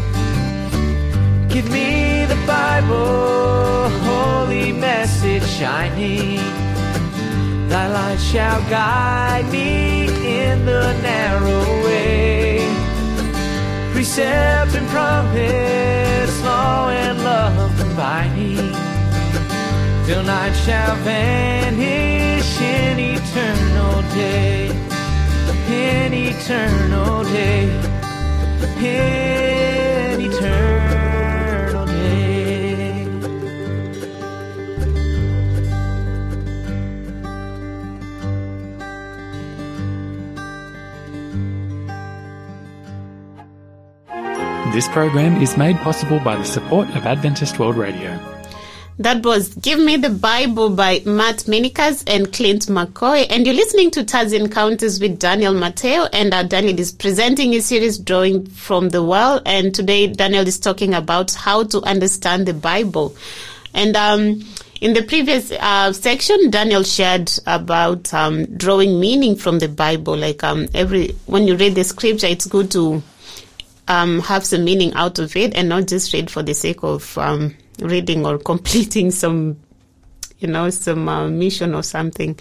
[1.50, 6.40] Give me the Bible, holy message shining.
[7.68, 10.05] Thy light shall guide me
[10.50, 12.60] in the narrow way.
[13.94, 18.72] Precept and promise, law and love combining.
[20.06, 24.70] Till night shall vanish in eternal day.
[25.68, 27.64] In eternal day.
[28.80, 29.45] In
[44.76, 48.20] This program is made possible by the support of Adventist World Radio.
[49.00, 53.26] That was Give Me the Bible by Matt Minikas and Clint McCoy.
[53.30, 56.08] And you're listening to Taz Encounters with Daniel Matteo.
[56.12, 59.42] And uh, Daniel is presenting his series Drawing from the Well.
[59.46, 63.16] And today Daniel is talking about how to understand the Bible.
[63.74, 64.42] And um,
[64.82, 70.18] in the previous uh, section, Daniel shared about um, drawing meaning from the Bible.
[70.18, 73.02] Like um, every when you read the scripture, it's good to
[73.88, 77.18] um, have some meaning out of it and not just read for the sake of
[77.18, 79.60] um, reading or completing some,
[80.40, 82.38] you know, some uh, mission or something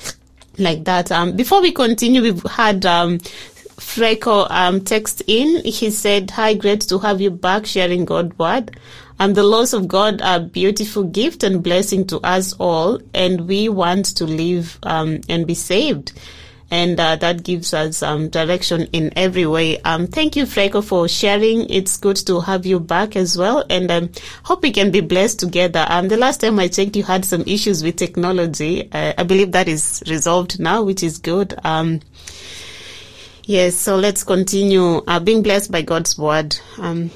[0.58, 1.10] like that.
[1.12, 5.64] Um, before we continue, we've had um, Freco um, text in.
[5.64, 8.78] He said, "Hi, great to have you back sharing God's word."
[9.20, 13.68] Um, the laws of God are beautiful gift and blessing to us all, and we
[13.68, 16.12] want to live um, and be saved
[16.70, 19.80] and uh, that gives us um, direction in every way.
[19.82, 21.68] Um, thank you, Freco, for sharing.
[21.70, 24.10] It's good to have you back as well, and um,
[24.44, 25.86] hope we can be blessed together.
[25.88, 28.90] Um, the last time I checked, you had some issues with technology.
[28.92, 31.54] Uh, I believe that is resolved now, which is good.
[31.64, 32.00] Um,
[33.44, 36.56] yes, so let's continue uh, being blessed by God's word.
[36.78, 37.10] Um,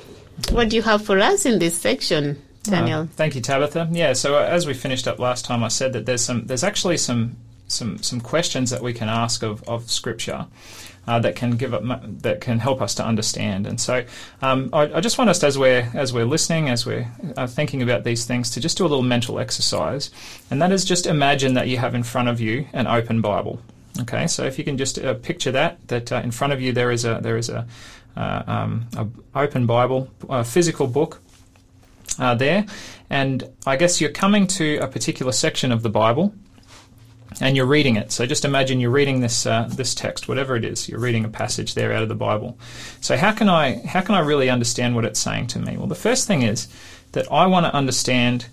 [0.50, 2.42] what do you have for us in this section?
[2.62, 3.02] Daniel.
[3.02, 3.88] Uh, thank you, Tabitha.
[3.90, 6.64] Yeah, so uh, as we finished up last time, I said that there's some, there's
[6.64, 7.36] actually some
[7.68, 10.46] some some questions that we can ask of, of Scripture
[11.08, 13.66] uh, that can give that can help us to understand.
[13.66, 14.04] And so,
[14.42, 17.82] um, I, I, just want us as we're as we're listening, as we're uh, thinking
[17.82, 20.10] about these things, to just do a little mental exercise,
[20.50, 23.58] and that is just imagine that you have in front of you an open Bible.
[24.00, 26.72] Okay, so if you can just uh, picture that that uh, in front of you
[26.72, 27.66] there is a there is a,
[28.14, 31.22] uh, um, a open Bible, a physical book.
[32.18, 32.66] Uh, there,
[33.10, 36.34] and I guess you're coming to a particular section of the Bible,
[37.40, 38.12] and you're reading it.
[38.12, 40.88] So just imagine you're reading this uh, this text, whatever it is.
[40.88, 42.58] You're reading a passage there out of the Bible.
[43.00, 45.76] So how can I how can I really understand what it's saying to me?
[45.76, 46.68] Well, the first thing is
[47.12, 48.46] that I want to understand.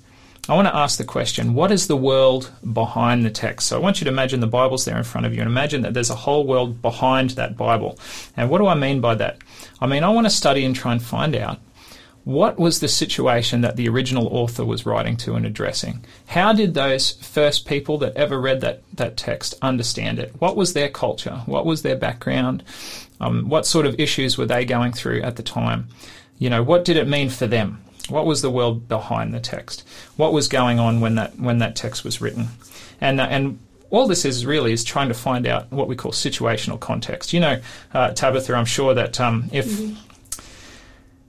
[0.48, 3.68] I want to ask the question: What is the world behind the text?
[3.68, 5.82] So I want you to imagine the Bible's there in front of you, and imagine
[5.82, 7.98] that there's a whole world behind that Bible.
[8.38, 9.40] And what do I mean by that?
[9.82, 11.60] I mean I want to study and try and find out
[12.26, 16.04] what was the situation that the original author was writing to and addressing?
[16.26, 20.34] How did those first people that ever read that, that text understand it?
[20.40, 21.44] What was their culture?
[21.46, 22.64] What was their background?
[23.22, 25.88] Um, what sort of issues were they going through at the time?
[26.40, 27.80] You know, what did it mean for them?
[28.10, 29.88] What was the world behind the text?
[30.16, 32.48] What was going on when that when that text was written?
[33.02, 33.60] And uh, and
[33.90, 37.34] all this is really is trying to find out what we call situational context.
[37.34, 37.62] You know,
[37.94, 40.05] uh, Tabitha, I'm sure that um, if mm-hmm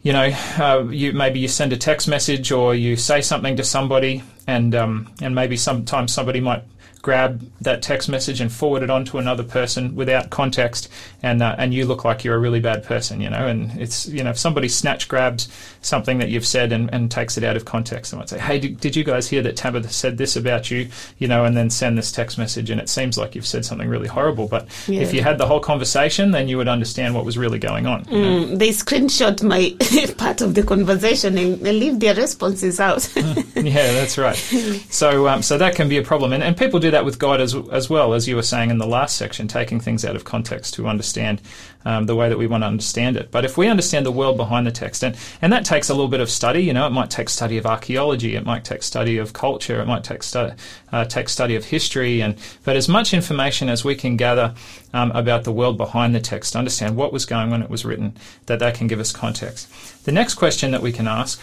[0.07, 3.65] you know, uh, you maybe you send a text message or you say something to
[3.65, 6.63] somebody, and um, and maybe sometimes somebody might
[7.07, 10.89] grab that text message and forward it on to another person without context,
[11.23, 13.47] and uh, and you look like you're a really bad person, you know.
[13.47, 15.49] And it's you know if somebody snatch grabs
[15.83, 18.59] something that you've said and, and takes it out of context, and might say, hey,
[18.59, 20.89] did, did you guys hear that Tabitha said this about you,
[21.19, 23.89] you know, and then send this text message, and it seems like you've said something
[23.89, 24.49] really horrible.
[24.49, 25.01] But yeah.
[25.01, 28.05] if you had the whole conversation, then you would understand what was really going on.
[28.07, 29.77] Mm, they screenshot my
[30.19, 33.09] part of the conversation and leave their responses out.
[33.55, 34.37] yeah, that's right.
[34.91, 37.19] So um, so that can be a problem, and, and people do that that with
[37.19, 40.17] God as, as well, as you were saying in the last section, taking things out
[40.17, 41.43] of context to understand
[41.85, 43.31] um, the way that we want to understand it.
[43.31, 46.09] But if we understand the world behind the text, and, and that takes a little
[46.09, 49.19] bit of study, you know, it might take study of archaeology, it might take study
[49.19, 50.53] of culture, it might take, stu-
[50.91, 54.55] uh, take study of history, and but as much information as we can gather
[54.95, 57.85] um, about the world behind the text, understand what was going on when it was
[57.85, 59.69] written, that that can give us context.
[60.07, 61.43] The next question that we can ask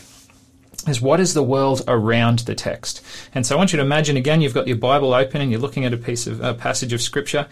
[0.87, 3.03] is what is the world around the text?
[3.33, 5.59] And so I want you to imagine again, you've got your Bible open and you're
[5.59, 7.47] looking at a piece of a passage of scripture.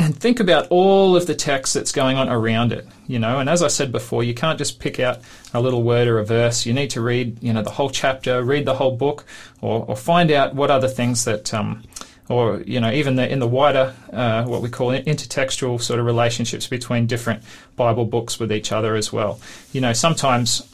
[0.00, 3.38] And think about all of the text that's going on around it, you know.
[3.38, 5.20] And as I said before, you can't just pick out
[5.52, 6.66] a little word or a verse.
[6.66, 9.24] You need to read, you know, the whole chapter, read the whole book,
[9.60, 11.84] or, or find out what other things that, um,
[12.28, 16.06] or you know, even the, in the wider, uh, what we call intertextual sort of
[16.06, 17.44] relationships between different
[17.76, 19.40] Bible books with each other as well.
[19.72, 20.68] You know, sometimes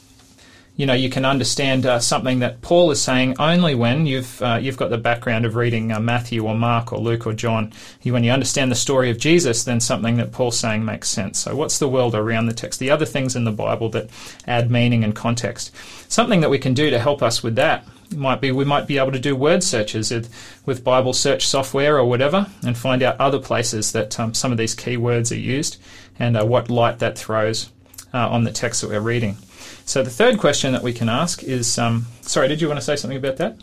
[0.81, 4.57] you know, you can understand uh, something that Paul is saying only when you've uh,
[4.59, 7.71] you've got the background of reading uh, Matthew or Mark or Luke or John.
[8.01, 11.37] You, when you understand the story of Jesus, then something that Paul's saying makes sense.
[11.37, 12.79] So, what's the world around the text?
[12.79, 14.09] The other things in the Bible that
[14.47, 15.69] add meaning and context.
[16.07, 18.97] Something that we can do to help us with that might be we might be
[18.97, 20.33] able to do word searches with,
[20.65, 24.57] with Bible search software or whatever, and find out other places that um, some of
[24.57, 25.77] these keywords are used
[26.17, 27.69] and uh, what light that throws
[28.15, 29.37] uh, on the text that we're reading.
[29.85, 32.85] So the third question that we can ask is, um, sorry, did you want to
[32.85, 33.57] say something about that?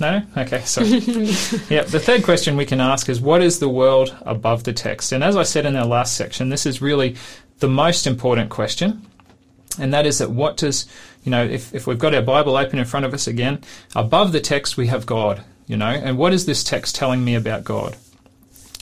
[0.00, 0.22] No?
[0.36, 0.88] Okay, sorry.
[1.68, 5.12] yeah, the third question we can ask is, what is the world above the text?
[5.12, 7.16] And as I said in our last section, this is really
[7.58, 9.04] the most important question.
[9.78, 10.86] And that is that what does,
[11.24, 13.60] you know, if, if we've got our Bible open in front of us again,
[13.94, 17.34] above the text we have God, you know, and what is this text telling me
[17.34, 17.96] about God?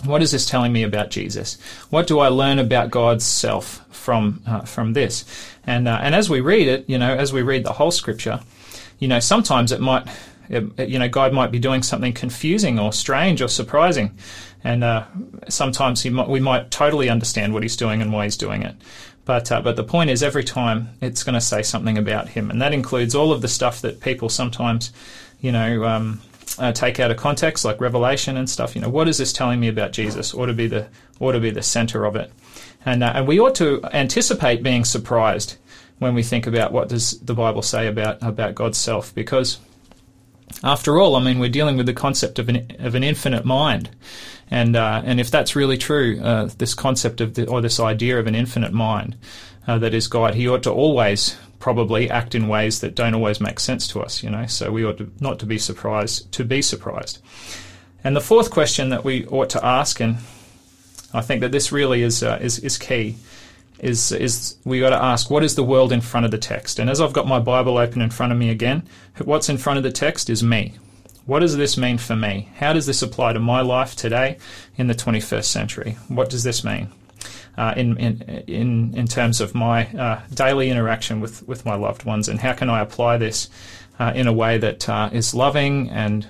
[0.04, 1.58] What is this telling me about Jesus?
[1.88, 5.24] What do I learn about God's self from uh, from this?
[5.66, 8.40] And uh, and as we read it, you know, as we read the whole Scripture,
[8.98, 10.06] you know, sometimes it might,
[10.50, 14.16] it, you know, God might be doing something confusing or strange or surprising,
[14.62, 15.04] and uh,
[15.48, 18.76] sometimes he might, we might totally understand what He's doing and why He's doing it.
[19.24, 22.50] But uh, but the point is, every time it's going to say something about Him,
[22.50, 24.92] and that includes all of the stuff that people sometimes,
[25.40, 25.84] you know.
[25.84, 26.20] Um,
[26.58, 28.74] uh, take out of context, like Revelation and stuff.
[28.74, 30.34] You know, what is this telling me about Jesus?
[30.34, 30.88] Ought to be the
[31.20, 32.32] ought to be the center of it,
[32.84, 35.56] and uh, and we ought to anticipate being surprised
[35.98, 39.58] when we think about what does the Bible say about about God's self, because
[40.62, 43.90] after all, I mean, we're dealing with the concept of an of an infinite mind,
[44.50, 48.18] and uh, and if that's really true, uh, this concept of the, or this idea
[48.18, 49.16] of an infinite mind
[49.66, 53.40] uh, that is God, He ought to always probably act in ways that don't always
[53.40, 54.46] make sense to us, you know.
[54.46, 57.20] So we ought to, not to be surprised, to be surprised.
[58.04, 60.16] And the fourth question that we ought to ask, and
[61.12, 63.16] I think that this really is uh, is, is key,
[63.78, 66.78] is is we got to ask what is the world in front of the text.
[66.78, 68.86] And as I've got my Bible open in front of me again,
[69.24, 70.74] what's in front of the text is me.
[71.24, 72.48] What does this mean for me?
[72.56, 74.38] How does this apply to my life today
[74.76, 75.96] in the 21st century?
[76.06, 76.92] What does this mean?
[77.56, 82.28] Uh, in, in, in, terms of my uh, daily interaction with, with my loved ones,
[82.28, 83.48] and how can I apply this
[83.98, 86.26] uh, in a way that uh, is loving and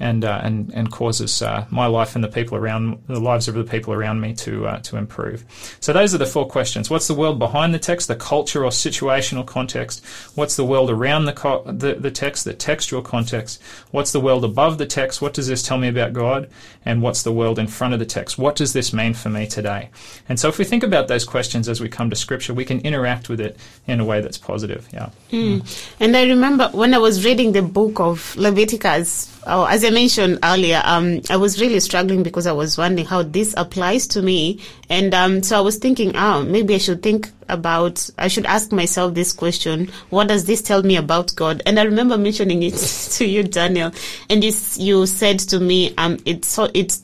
[0.00, 3.54] and uh, and and causes uh, my life and the people around the lives of
[3.54, 5.44] the people around me to uh, to improve.
[5.80, 6.90] So those are the four questions.
[6.90, 10.04] What's the world behind the text, the culture or situational context?
[10.34, 13.62] What's the world around the co- the, the text, the textual context?
[13.90, 15.22] What's the world above the text?
[15.22, 16.50] What does this tell me about God?
[16.84, 18.36] And what's the world in front of the text?
[18.36, 19.90] What does this mean for me today?
[20.28, 22.80] And so if we think about those questions as we come to Scripture, we can
[22.80, 24.86] interact with it in a way that's positive.
[24.92, 25.10] Yeah.
[25.30, 25.88] Mm.
[26.00, 30.38] And I remember when I was reading the book of Leviticus Oh, as I mentioned
[30.42, 34.60] earlier, um, I was really struggling because I was wondering how this applies to me.
[34.88, 38.72] And um, so I was thinking, oh, maybe I should think about, I should ask
[38.72, 41.62] myself this question What does this tell me about God?
[41.66, 42.76] And I remember mentioning it
[43.12, 43.92] to you, Daniel.
[44.30, 46.96] And you said to me, um, it, so, it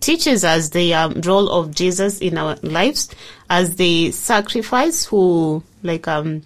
[0.00, 3.10] teaches us the um, role of Jesus in our lives
[3.50, 6.42] as the sacrifice who, like, um,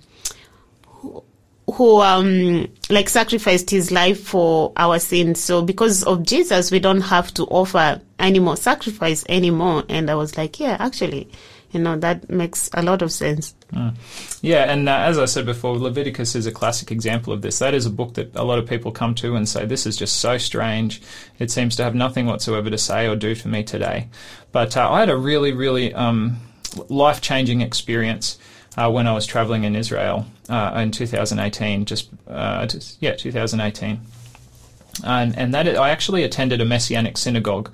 [1.74, 5.40] who um like sacrificed his life for our sins.
[5.40, 9.84] So because of Jesus, we don't have to offer any more sacrifice anymore.
[9.88, 11.28] And I was like, yeah, actually,
[11.70, 13.54] you know, that makes a lot of sense.
[13.72, 13.94] Mm.
[14.40, 17.58] Yeah, and uh, as I said before, Leviticus is a classic example of this.
[17.58, 19.96] That is a book that a lot of people come to and say, this is
[19.96, 21.02] just so strange.
[21.38, 24.08] It seems to have nothing whatsoever to say or do for me today.
[24.52, 26.38] But uh, I had a really, really um,
[26.88, 28.38] life changing experience
[28.76, 31.84] uh, when I was traveling in Israel uh, in 2018.
[31.84, 34.00] Just, uh, just yeah, 2018,
[35.04, 37.70] and and that I actually attended a messianic synagogue.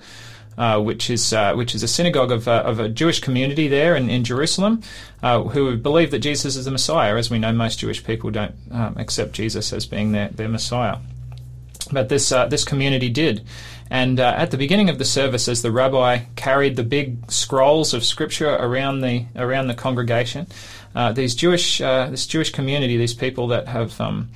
[0.57, 3.97] Uh, which is uh, which is a synagogue of, uh, of a Jewish community there
[3.97, 4.83] in, in Jerusalem,
[5.21, 7.17] who believe that Jesus is the Messiah.
[7.17, 10.99] As we know, most Jewish people don't um, accept Jesus as being their, their Messiah,
[11.91, 13.45] but this this community did.
[13.91, 17.93] And uh, at the beginning of the service, as the rabbi carried the big scrolls
[17.93, 20.47] of scripture around the around the congregation,
[20.95, 24.31] uh, these Jewish, uh, this Jewish community, these people that have um,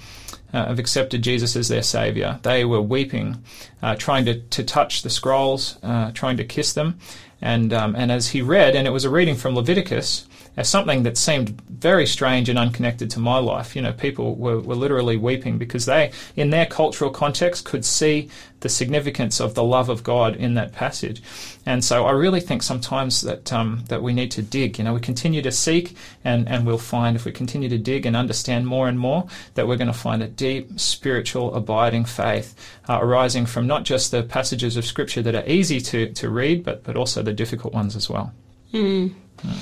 [0.52, 3.42] uh, have accepted Jesus as their savior, they were weeping,
[3.82, 6.98] uh, trying to, to touch the scrolls, uh, trying to kiss them,
[7.40, 10.26] and um, and as he read, and it was a reading from Leviticus,
[10.56, 13.76] as something that seemed very strange and unconnected to my life.
[13.76, 18.28] You know, people were, were literally weeping because they, in their cultural context, could see
[18.60, 21.22] the significance of the love of God in that passage.
[21.64, 24.78] And so I really think sometimes that um, that we need to dig.
[24.78, 28.04] You know, we continue to seek, and, and we'll find if we continue to dig
[28.04, 32.54] and understand more and more that we're going to find a deep spiritual abiding faith
[32.88, 36.64] uh, arising from not just the passages of Scripture that are easy to, to read,
[36.64, 38.32] but, but also the difficult ones as well.
[38.72, 39.14] Mm.
[39.44, 39.52] Yeah.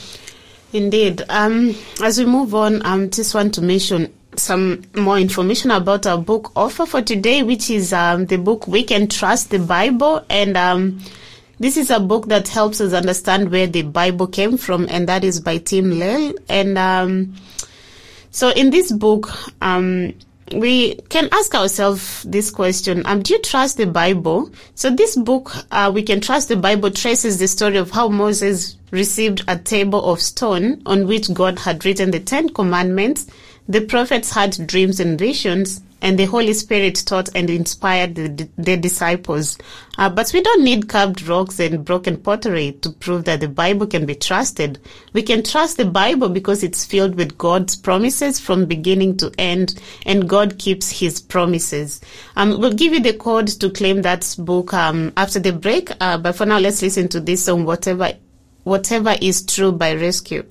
[0.72, 1.22] Indeed.
[1.28, 6.06] Um, as we move on, I um, just want to mention some more information about
[6.06, 10.24] our book offer for today, which is um, the book We Can Trust the Bible.
[10.28, 11.00] And um,
[11.58, 15.24] this is a book that helps us understand where the Bible came from, and that
[15.24, 16.34] is by Tim Lale.
[16.48, 17.34] And um,
[18.30, 19.30] so in this book,
[19.62, 20.12] um,
[20.52, 24.50] we can ask ourselves this question um, Do you trust the Bible?
[24.74, 28.76] So, this book, uh, We Can Trust the Bible, traces the story of how Moses
[28.90, 33.26] received a table of stone on which God had written the Ten Commandments.
[33.68, 38.76] The prophets had dreams and visions, and the Holy Spirit taught and inspired the, the
[38.76, 39.58] disciples.
[39.98, 43.86] Uh, but we don't need carved rocks and broken pottery to prove that the Bible
[43.86, 44.78] can be trusted.
[45.12, 49.80] We can trust the Bible because it's filled with God's promises from beginning to end,
[50.04, 52.00] and God keeps His promises.
[52.36, 55.90] Um, we'll give you the code to claim that book um, after the break.
[56.00, 58.12] Uh, but for now, let's listen to this song, "Whatever,
[58.64, 60.44] Whatever Is True" by Rescue.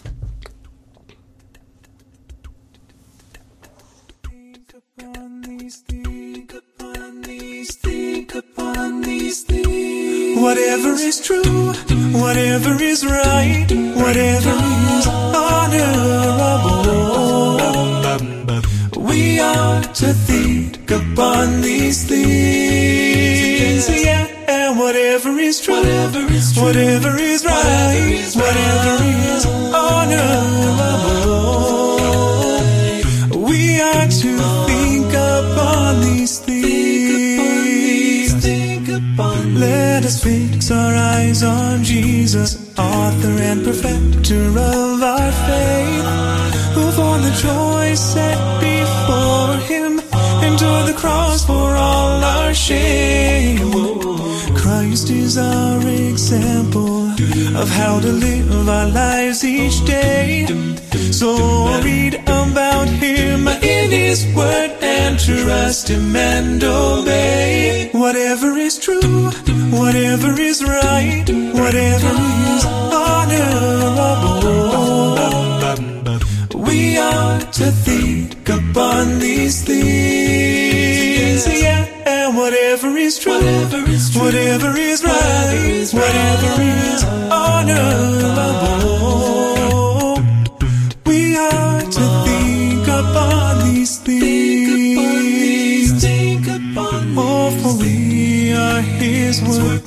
[10.35, 11.73] Whatever is true,
[12.11, 13.65] whatever is right,
[13.95, 14.53] whatever
[14.97, 15.81] is honorable.
[19.01, 23.87] We are to think upon these things.
[24.03, 30.65] Yeah, and whatever is true, whatever is, true, whatever is right, whatever is honorable.
[39.55, 46.05] Let us fix our eyes on Jesus, author and perfecter of our faith,
[46.75, 49.99] who for the joy set before him
[50.43, 53.59] endured the cross for all our shame.
[54.57, 57.07] Christ is our example
[57.55, 60.45] of how to live our lives each day.
[61.11, 64.74] So read about him in his word
[65.15, 67.89] and trust him and obey.
[67.93, 69.29] Whatever is true,
[69.71, 72.13] whatever is right, whatever
[72.53, 73.39] is honorable.
[76.59, 81.47] We are to think upon these things.
[81.47, 89.04] Yeah, and whatever is true, whatever is, true, whatever is right, whatever is honorable.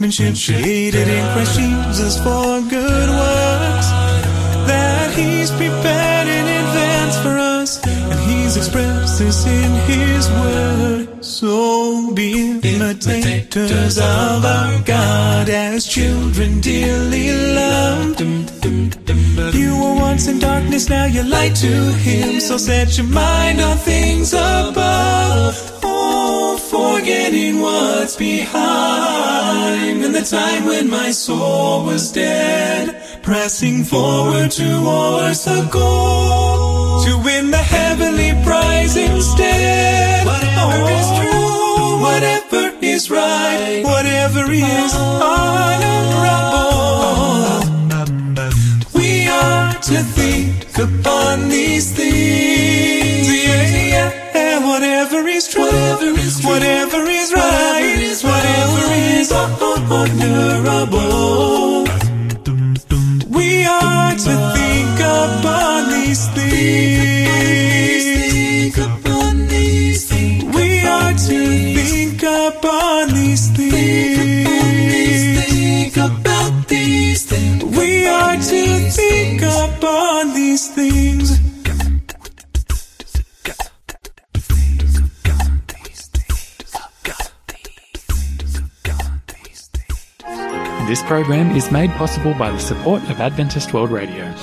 [0.08, 3.88] Workmanship, created in Christ Jesus for good works
[4.66, 11.24] that He's prepared in advance for us, and He's expressed this in His word.
[11.24, 18.20] So be imitators of our God as children dearly loved.
[19.54, 22.40] You were once in darkness, now you're light to Him.
[22.40, 25.77] So set your mind on things above.
[26.70, 30.04] Oh, forgetting what's behind.
[30.04, 37.50] In the time when my soul was dead, pressing forward towards the goal to win
[37.50, 40.26] the heavenly prize instead.
[40.26, 45.88] Whatever is true, whatever is right, whatever is honorable.
[48.94, 52.97] We are to think upon these things.
[54.80, 54.98] Yeah, yeah.
[55.00, 59.32] And whatever is true, whatever is, whatever is right, whatever is
[60.42, 61.84] honorable.
[63.28, 65.90] We are to think upon
[69.48, 70.44] these things.
[70.54, 74.48] We are to think upon these things.
[75.48, 77.64] Think about these things.
[77.76, 79.77] We are to think upon
[90.88, 94.34] This program is made possible by the support of Adventist World Radio.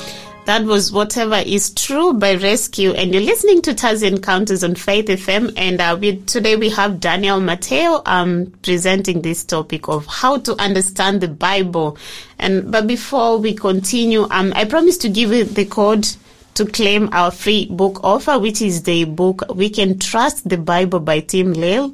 [0.45, 5.07] That was Whatever is True by Rescue, and you're listening to Taz Encounters on Faith
[5.07, 5.53] FM.
[5.57, 10.55] And uh, we, today we have Daniel Matteo um, presenting this topic of how to
[10.61, 11.97] understand the Bible.
[12.37, 16.07] And but before we continue, um, I promise to give you the code
[16.53, 20.99] to claim our free book offer, which is the book We Can Trust the Bible
[20.99, 21.91] by Tim Lale.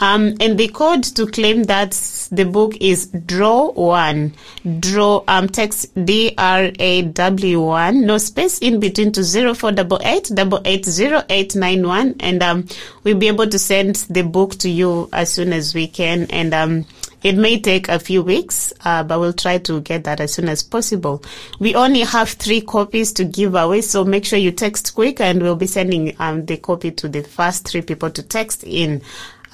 [0.00, 1.92] Um, and the code to claim that
[2.30, 4.34] the book is draw one,
[4.80, 10.60] draw, um, text D-R-A-W one, no space in between to zero four double eight double
[10.64, 12.14] eight zero eight nine one.
[12.20, 12.66] And, um,
[13.04, 16.26] we'll be able to send the book to you as soon as we can.
[16.30, 16.86] And, um,
[17.22, 20.48] it may take a few weeks, uh, but we'll try to get that as soon
[20.48, 21.24] as possible.
[21.58, 25.42] We only have three copies to give away, so make sure you text quick and
[25.42, 29.02] we'll be sending um, the copy to the first three people to text in.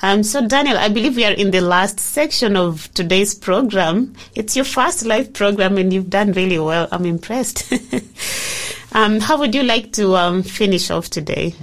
[0.04, 4.14] Um, so, Daniel, I believe we are in the last section of today's program.
[4.34, 6.88] It's your first live program, and you've done really well.
[6.90, 7.72] I'm impressed.
[8.92, 11.54] um, how would you like to um, finish off today?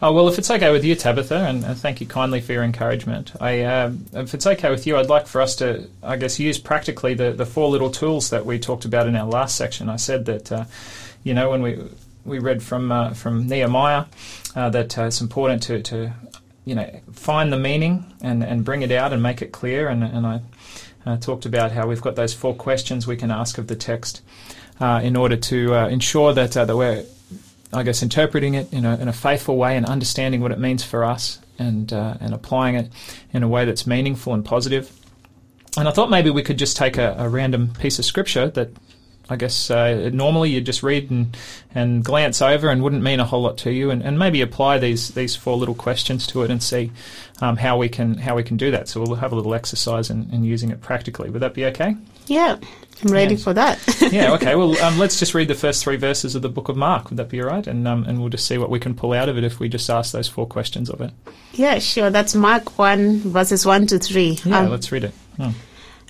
[0.00, 2.62] Oh, well, if it's okay with you, Tabitha, and, and thank you kindly for your
[2.62, 3.32] encouragement.
[3.40, 6.58] I, um, if it's okay with you, I'd like for us to, I guess, use
[6.58, 9.88] practically the, the four little tools that we talked about in our last section.
[9.88, 10.64] I said that, uh,
[11.24, 11.82] you know, when we
[12.24, 14.04] we read from uh, from Nehemiah
[14.54, 16.12] uh, that uh, it's important to, to
[16.64, 19.88] you know, find the meaning and, and bring it out and make it clear.
[19.88, 20.40] And, and I
[21.06, 24.22] uh, talked about how we've got those four questions we can ask of the text
[24.80, 27.04] uh, in order to uh, ensure that, uh, that we're,
[27.72, 30.82] I guess, interpreting it in a, in a faithful way and understanding what it means
[30.82, 32.90] for us and, uh, and applying it
[33.32, 34.90] in a way that's meaningful and positive.
[35.76, 38.70] And I thought maybe we could just take a, a random piece of scripture that
[39.30, 41.34] I guess uh, normally you'd just read and,
[41.74, 44.78] and glance over and wouldn't mean a whole lot to you, and, and maybe apply
[44.78, 46.90] these these four little questions to it and see
[47.40, 48.88] um, how we can how we can do that.
[48.88, 51.30] So we'll have a little exercise in, in using it practically.
[51.30, 51.96] Would that be okay?
[52.26, 52.56] Yeah,
[53.02, 53.44] I'm ready Yes.
[53.44, 53.78] for that.
[54.12, 54.32] yeah.
[54.34, 54.54] Okay.
[54.56, 57.08] Well, um, let's just read the first three verses of the book of Mark.
[57.10, 57.66] Would that be all right?
[57.66, 59.68] And um, and we'll just see what we can pull out of it if we
[59.70, 61.12] just ask those four questions of it.
[61.54, 62.10] yeah, sure.
[62.10, 64.38] That's Mark 1, verses 1 to 3.
[64.44, 64.58] Yeah.
[64.60, 65.14] Um, let's read it.
[65.38, 65.50] Hmm.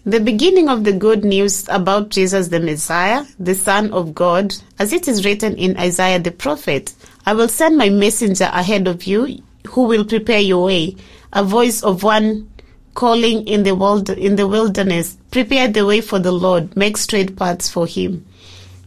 [0.06, 4.92] The beginning of the good news about Jesus the Messiah, the Son of God, as
[4.92, 6.92] it is written in Isaiah the prophet,
[7.24, 10.96] I will send my messenger ahead of you who will prepare your way,
[11.32, 12.50] a voice of one
[12.92, 17.34] calling in the world in the wilderness, prepare the way for the Lord, make straight
[17.34, 18.26] paths for him.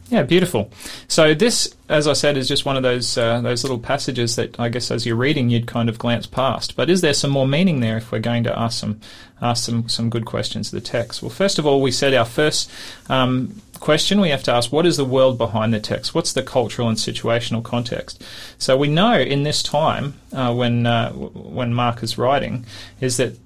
[0.10, 0.72] Yeah, beautiful.
[1.10, 4.58] So this, as I said, is just one of those uh, those little passages that
[4.58, 6.78] I guess as you're reading you'd kind of glance past.
[6.78, 9.02] But is there some more meaning there if we're going to ask some
[9.42, 11.22] ask some some good questions of the text?
[11.22, 12.72] Well, first of all, we said our first
[13.10, 16.16] um, question we have to ask: What is the world behind the text?
[16.16, 18.24] What's the cultural and situational context?
[18.58, 22.66] So we know in this time uh, when uh, when Mark is writing
[23.02, 23.38] is that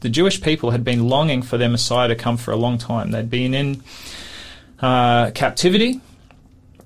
[0.00, 3.12] the Jewish people had been longing for their Messiah to come for a long time.
[3.12, 3.82] They'd been in
[4.80, 6.00] uh, captivity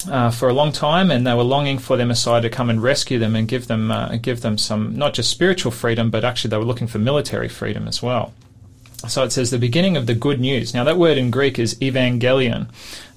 [0.08, 2.82] uh, for a long time, and they were longing for their Messiah to come and
[2.82, 6.50] rescue them and give them uh, give them some not just spiritual freedom, but actually
[6.50, 8.32] they were looking for military freedom as well.
[9.08, 10.74] So it says the beginning of the good news.
[10.74, 12.68] Now that word in Greek is evangelion,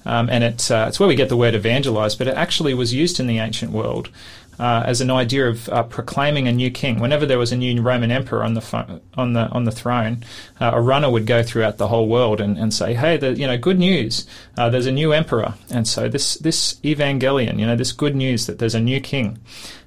[0.06, 2.94] um, and it's uh, it's where we get the word evangelize, but it actually was
[2.94, 4.10] used in the ancient world.
[4.58, 7.00] Uh, as an idea of uh, proclaiming a new king.
[7.00, 10.22] Whenever there was a new Roman emperor on the on the on the throne,
[10.60, 13.46] uh, a runner would go throughout the whole world and, and say, "Hey, the, you
[13.48, 14.26] know, good news!
[14.56, 18.46] Uh, there's a new emperor." And so this this evangelion, you know, this good news
[18.46, 19.38] that there's a new king,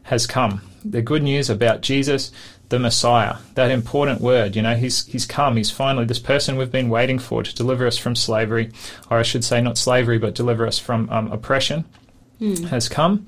[0.03, 0.61] has come.
[0.83, 2.31] The good news about Jesus,
[2.69, 4.55] the Messiah, that important word.
[4.55, 5.55] You know, he's he's come.
[5.55, 8.71] He's finally this person we've been waiting for to deliver us from slavery,
[9.09, 11.85] or I should say, not slavery, but deliver us from um, oppression
[12.69, 13.25] has come.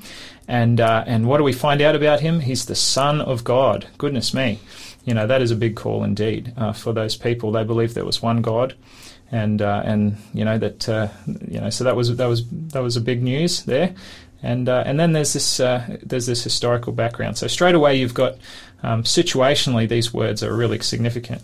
[0.50, 2.40] And uh, and what do we find out about him?
[2.40, 3.86] He's the Son of God.
[4.00, 4.60] Goodness me,
[5.06, 7.52] you know that is a big call indeed uh, for those people.
[7.52, 8.74] They believed there was one God,
[9.32, 11.10] and uh, and you know that uh,
[11.48, 13.94] you know so that was that was that was a big news there.
[14.42, 17.38] And uh, and then there's this uh, there's this historical background.
[17.38, 18.40] So straight away you've got
[18.82, 21.44] um, situationally these words are really significant.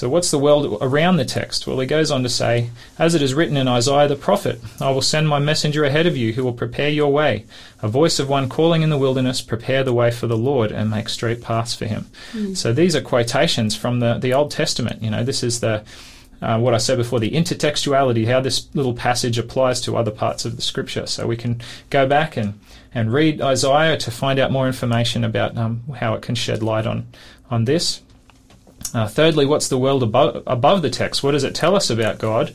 [0.00, 1.66] So, what's the world around the text?
[1.66, 4.90] Well, he goes on to say, As it is written in Isaiah the prophet, I
[4.92, 7.44] will send my messenger ahead of you who will prepare your way.
[7.82, 10.90] A voice of one calling in the wilderness, prepare the way for the Lord and
[10.90, 12.06] make straight paths for him.
[12.54, 15.02] So, these are quotations from the, the Old Testament.
[15.02, 15.84] You know, this is the.
[16.40, 20.46] Uh, what I said before, the intertextuality, how this little passage applies to other parts
[20.46, 21.04] of the scripture.
[21.04, 22.58] So we can go back and,
[22.94, 26.86] and read Isaiah to find out more information about um, how it can shed light
[26.86, 27.08] on,
[27.50, 28.00] on this.
[28.92, 31.22] Uh, thirdly, what's the world above, above the text?
[31.22, 32.54] What does it tell us about God?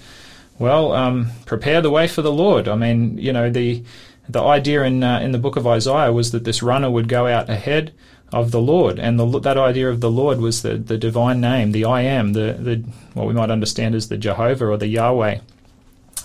[0.59, 2.67] Well, um, prepare the way for the Lord.
[2.67, 3.83] I mean, you know, the
[4.27, 7.27] the idea in uh, in the book of Isaiah was that this runner would go
[7.27, 7.93] out ahead
[8.31, 11.71] of the Lord, and the, that idea of the Lord was the, the divine name,
[11.71, 12.83] the I am, the the
[13.13, 15.39] what we might understand as the Jehovah or the Yahweh.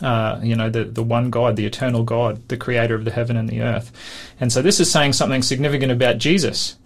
[0.00, 3.36] Uh, you know, the, the one God, the eternal God, the creator of the heaven
[3.36, 3.92] and the earth.
[4.40, 6.76] And so this is saying something significant about Jesus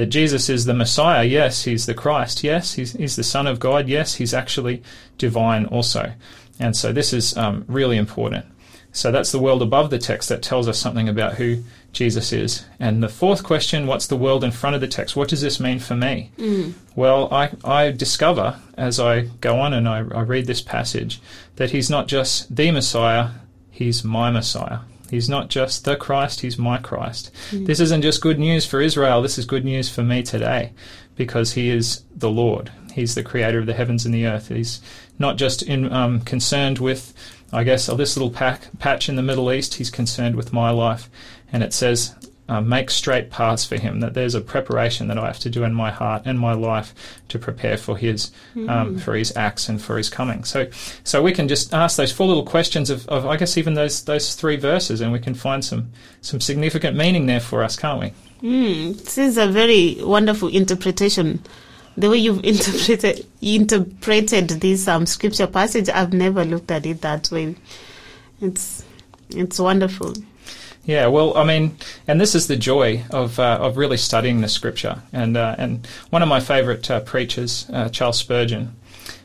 [0.00, 1.24] that Jesus is the Messiah.
[1.24, 2.42] Yes, he's the Christ.
[2.42, 3.86] Yes, he's, he's the Son of God.
[3.86, 4.82] Yes, he's actually
[5.18, 6.14] divine also.
[6.58, 8.46] And so this is um, really important.
[8.92, 12.64] So that's the world above the text that tells us something about who Jesus is.
[12.78, 15.16] And the fourth question what's the world in front of the text?
[15.16, 16.30] What does this mean for me?
[16.96, 21.20] Well, I, I discover as I go on and I, I read this passage
[21.56, 23.32] that he's not just the Messiah,
[23.70, 24.78] he's my Messiah.
[25.10, 27.30] He's not just the Christ, he's my Christ.
[27.66, 30.72] This isn't just good news for Israel, this is good news for me today
[31.16, 32.70] because he is the Lord.
[32.94, 34.48] He's the creator of the heavens and the earth.
[34.48, 34.80] He's
[35.18, 37.12] not just in, um, concerned with,
[37.52, 41.10] I guess, this little pack, patch in the Middle East, he's concerned with my life.
[41.52, 42.14] And it says,
[42.50, 45.62] uh, make straight paths for him, that there's a preparation that I have to do
[45.62, 46.92] in my heart and my life
[47.28, 48.32] to prepare for his
[48.68, 50.42] um, for his acts and for his coming.
[50.42, 50.68] So
[51.04, 54.02] so we can just ask those four little questions of, of I guess even those
[54.04, 55.92] those three verses and we can find some
[56.22, 58.12] some significant meaning there for us, can't we?
[58.42, 61.44] Mm, this is a very wonderful interpretation.
[61.96, 67.30] The way you've interpreted interpreted this um, scripture passage, I've never looked at it that
[67.30, 67.54] way.
[68.40, 68.84] It's
[69.28, 70.14] it's wonderful.
[70.84, 71.76] Yeah, well, I mean,
[72.08, 75.02] and this is the joy of uh, of really studying the scripture.
[75.12, 78.74] And uh, and one of my favourite uh, preachers, uh, Charles Spurgeon,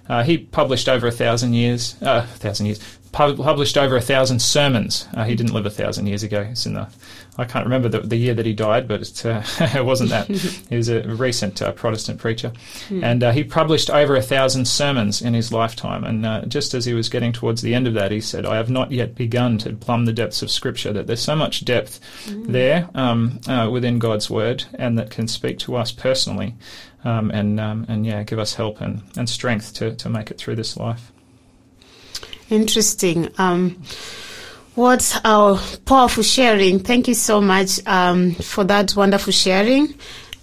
[0.10, 2.80] uh, he published over a thousand years, a thousand years,
[3.12, 5.08] pub- published over a thousand sermons.
[5.14, 6.42] Uh, he didn't live a thousand years ago.
[6.42, 6.90] It's in the,
[7.38, 9.44] I can't remember the, the year that he died, but it, uh,
[9.76, 10.28] it wasn't that.
[10.70, 12.54] he was a recent uh, Protestant preacher,
[12.90, 16.04] and uh, he published over a thousand sermons in his lifetime.
[16.04, 18.56] And uh, just as he was getting towards the end of that, he said, "I
[18.56, 20.94] have not yet begun to plumb the depths of Scripture.
[20.94, 25.60] That there's so much depth there um, uh, within God's Word, and that can speak
[25.60, 26.56] to us personally."
[27.04, 30.38] Um, and um, and yeah, give us help and, and strength to, to make it
[30.38, 31.12] through this life.
[32.50, 33.30] Interesting.
[33.38, 33.82] Um,
[34.76, 36.80] what our powerful sharing.
[36.80, 39.96] Thank you so much um, for that wonderful sharing.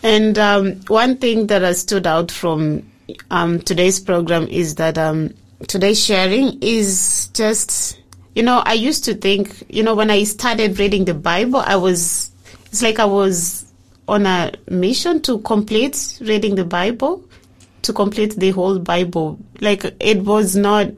[0.02, 2.90] And um, one thing that has stood out from
[3.30, 5.34] um, today's program is that um,
[5.68, 8.00] today's sharing is just,
[8.34, 11.76] you know, I used to think, you know, when I started reading the Bible, I
[11.76, 12.30] was,
[12.66, 13.66] it's like I was
[14.08, 17.22] on a mission to complete reading the Bible,
[17.82, 19.38] to complete the whole Bible.
[19.60, 20.88] Like it was not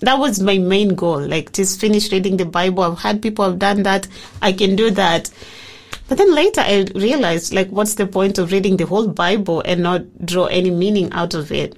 [0.00, 2.82] that was my main goal like just finish reading the bible.
[2.82, 4.06] I've had people have done that.
[4.42, 5.30] I can do that.
[6.08, 9.82] But then later i realized like what's the point of reading the whole bible and
[9.82, 11.76] not draw any meaning out of it?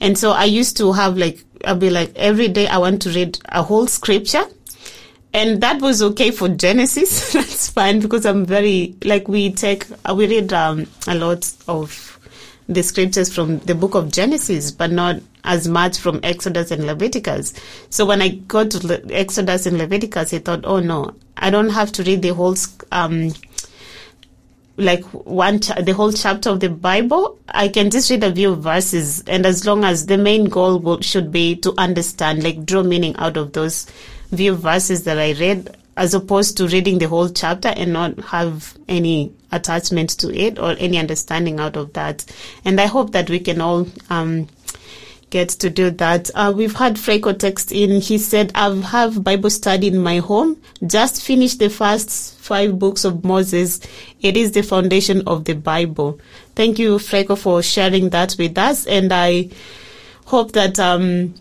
[0.00, 3.10] And so i used to have like i'll be like every day i want to
[3.10, 4.44] read a whole scripture.
[5.32, 7.32] And that was okay for genesis.
[7.32, 12.13] That's fine because i'm very like we take we read um, a lot of
[12.68, 17.52] the scriptures from the book of Genesis, but not as much from Exodus and Leviticus.
[17.90, 21.70] So when I got to Le- Exodus and Leviticus, I thought, oh no, I don't
[21.70, 22.56] have to read the whole,
[22.90, 23.34] um,
[24.76, 27.38] like one, the whole chapter of the Bible.
[27.48, 31.00] I can just read a few verses, and as long as the main goal will,
[31.02, 33.86] should be to understand, like draw meaning out of those
[34.34, 38.76] few verses that I read, as opposed to reading the whole chapter and not have
[38.88, 42.24] any attachment to it or any understanding out of that.
[42.64, 44.48] And I hope that we can all um,
[45.30, 46.30] get to do that.
[46.34, 48.00] Uh, we've had Freiko text in.
[48.00, 50.60] He said, I have Bible study in my home.
[50.86, 53.80] Just finished the first five books of Moses.
[54.20, 56.20] It is the foundation of the Bible.
[56.54, 58.86] Thank you, Freiko, for sharing that with us.
[58.86, 59.50] And I
[60.26, 61.34] hope that um,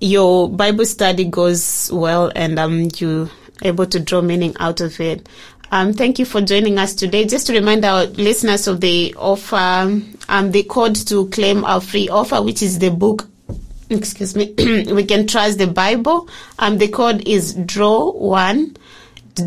[0.00, 3.30] your Bible study goes well and um, you
[3.62, 5.28] able to draw meaning out of it.
[5.72, 7.24] Um, thank you for joining us today.
[7.24, 12.08] Just to remind our listeners of the offer, um, the code to claim our free
[12.08, 13.28] offer, which is the book.
[13.90, 14.54] Excuse me.
[14.92, 16.28] we can trust the Bible.
[16.58, 18.76] Um, the code is draw one.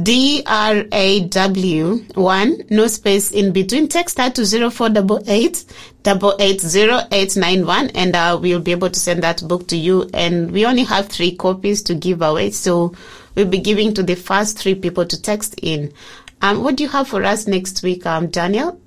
[0.04, 3.88] D R A W one, no space in between.
[3.88, 5.66] Text that to zero four double eight
[6.04, 9.68] double eight zero eight nine one, and uh, we'll be able to send that book
[9.70, 10.08] to you.
[10.14, 12.94] And we only have three copies to give away, so
[13.36, 15.94] we'll be giving to the first three people to text in.
[16.42, 18.80] Um, what do you have for us next week, um, Daniel?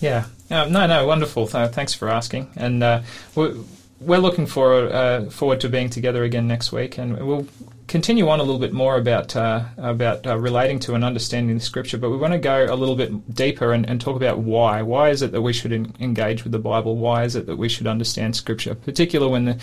[0.00, 0.24] Yeah.
[0.50, 1.46] Uh, no, no, wonderful.
[1.46, 2.50] Th- thanks for asking.
[2.56, 3.02] And uh,
[3.34, 3.54] we're,
[4.00, 7.46] we're looking forward, uh, forward to being together again next week, and we'll
[7.88, 11.62] continue on a little bit more about uh, about uh, relating to and understanding the
[11.62, 11.98] scripture.
[11.98, 14.82] But we want to go a little bit deeper and, and talk about why.
[14.82, 16.96] Why is it that we should in, engage with the Bible?
[16.96, 19.60] Why is it that we should understand scripture, particularly when the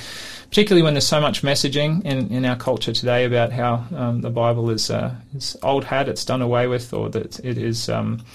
[0.50, 4.32] particularly when there's so much messaging in, in our culture today about how um, the
[4.32, 7.88] Bible is uh, is old hat, it's done away with, or that it is.
[7.88, 8.26] Um,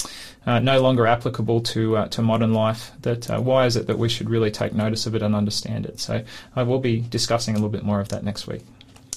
[0.47, 2.93] uh, no longer applicable to uh, to modern life.
[3.03, 5.84] That uh, why is it that we should really take notice of it and understand
[5.84, 6.01] it?
[6.01, 6.24] So
[6.57, 8.62] I will be discussing a little bit more of that next week.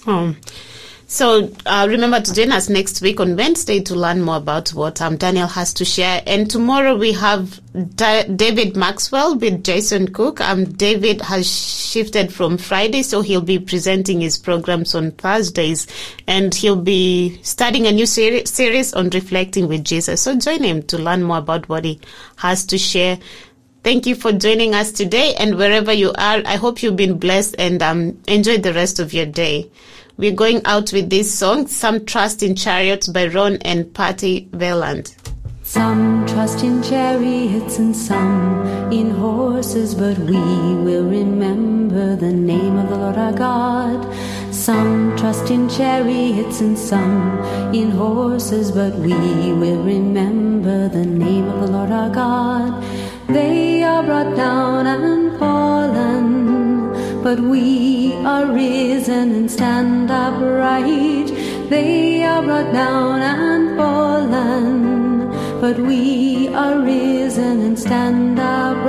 [0.07, 0.35] Oh.
[1.05, 4.99] So uh, remember to join us next week on Wednesday to learn more about what
[4.99, 6.23] um, Daniel has to share.
[6.25, 7.59] And tomorrow we have
[7.95, 10.41] Da- David Maxwell with Jason Cook.
[10.41, 15.85] Um, David has shifted from Friday, so he'll be presenting his programs on Thursdays,
[16.25, 20.19] and he'll be starting a new seri- series on reflecting with Jesus.
[20.19, 21.99] So join him to learn more about what he
[22.37, 23.19] has to share.
[23.83, 27.55] Thank you for joining us today, and wherever you are, I hope you've been blessed
[27.59, 29.69] and um, enjoy the rest of your day.
[30.15, 35.15] We're going out with this song, Some Trust in Chariots by Ron and Patty Veland.
[35.63, 42.89] Some trust in chariots and some in horses, but we will remember the name of
[42.89, 44.15] the Lord our God.
[44.53, 47.39] Some trust in chariots and some
[47.73, 49.15] in horses, but we
[49.53, 52.83] will remember the name of the Lord our God.
[53.29, 56.62] They are brought down and fallen,
[57.23, 61.27] but we are risen and stand upright.
[61.69, 68.83] They are brought down and fallen, but we are risen and stand upright.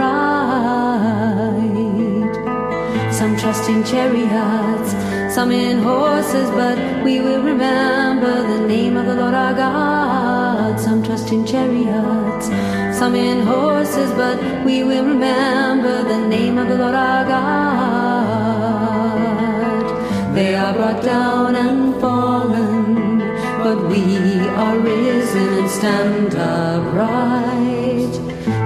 [3.15, 4.91] Some trust in chariots,
[5.33, 10.81] some in horses, but we will remember the name of the Lord our God.
[10.81, 12.49] Some trust in chariots,
[12.95, 17.55] some in horses, but we will remember the name of the Lord our God.
[20.37, 23.19] They are brought down and fallen,
[23.65, 24.05] but we
[24.63, 28.15] are risen and stand upright.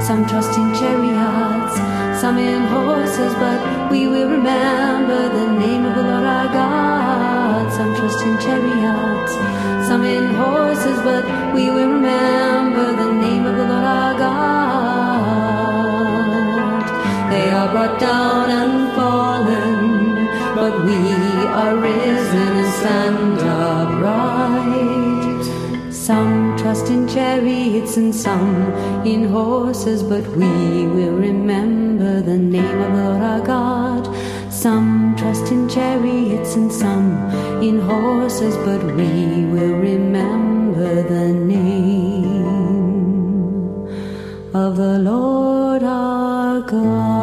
[0.02, 1.76] Some trust in chariots,
[2.20, 6.87] some in horses, but we will remember the name of the Lord our God.
[7.78, 9.32] Some trust in chariots,
[9.86, 11.24] some in horses, but
[11.54, 15.22] we will remember the name of the Lord our God.
[17.30, 20.26] They are brought down and fallen,
[20.56, 20.98] but we
[21.60, 25.44] are risen and stand upright.
[25.94, 28.72] Some trust in chariots and some
[29.06, 34.08] in horses, but we will remember the name of the Lord our God.
[34.52, 34.97] Some
[35.78, 37.08] chariots and some
[37.62, 39.12] in horses, but we
[39.52, 42.44] will remember the name
[44.54, 47.17] of the Lord our God.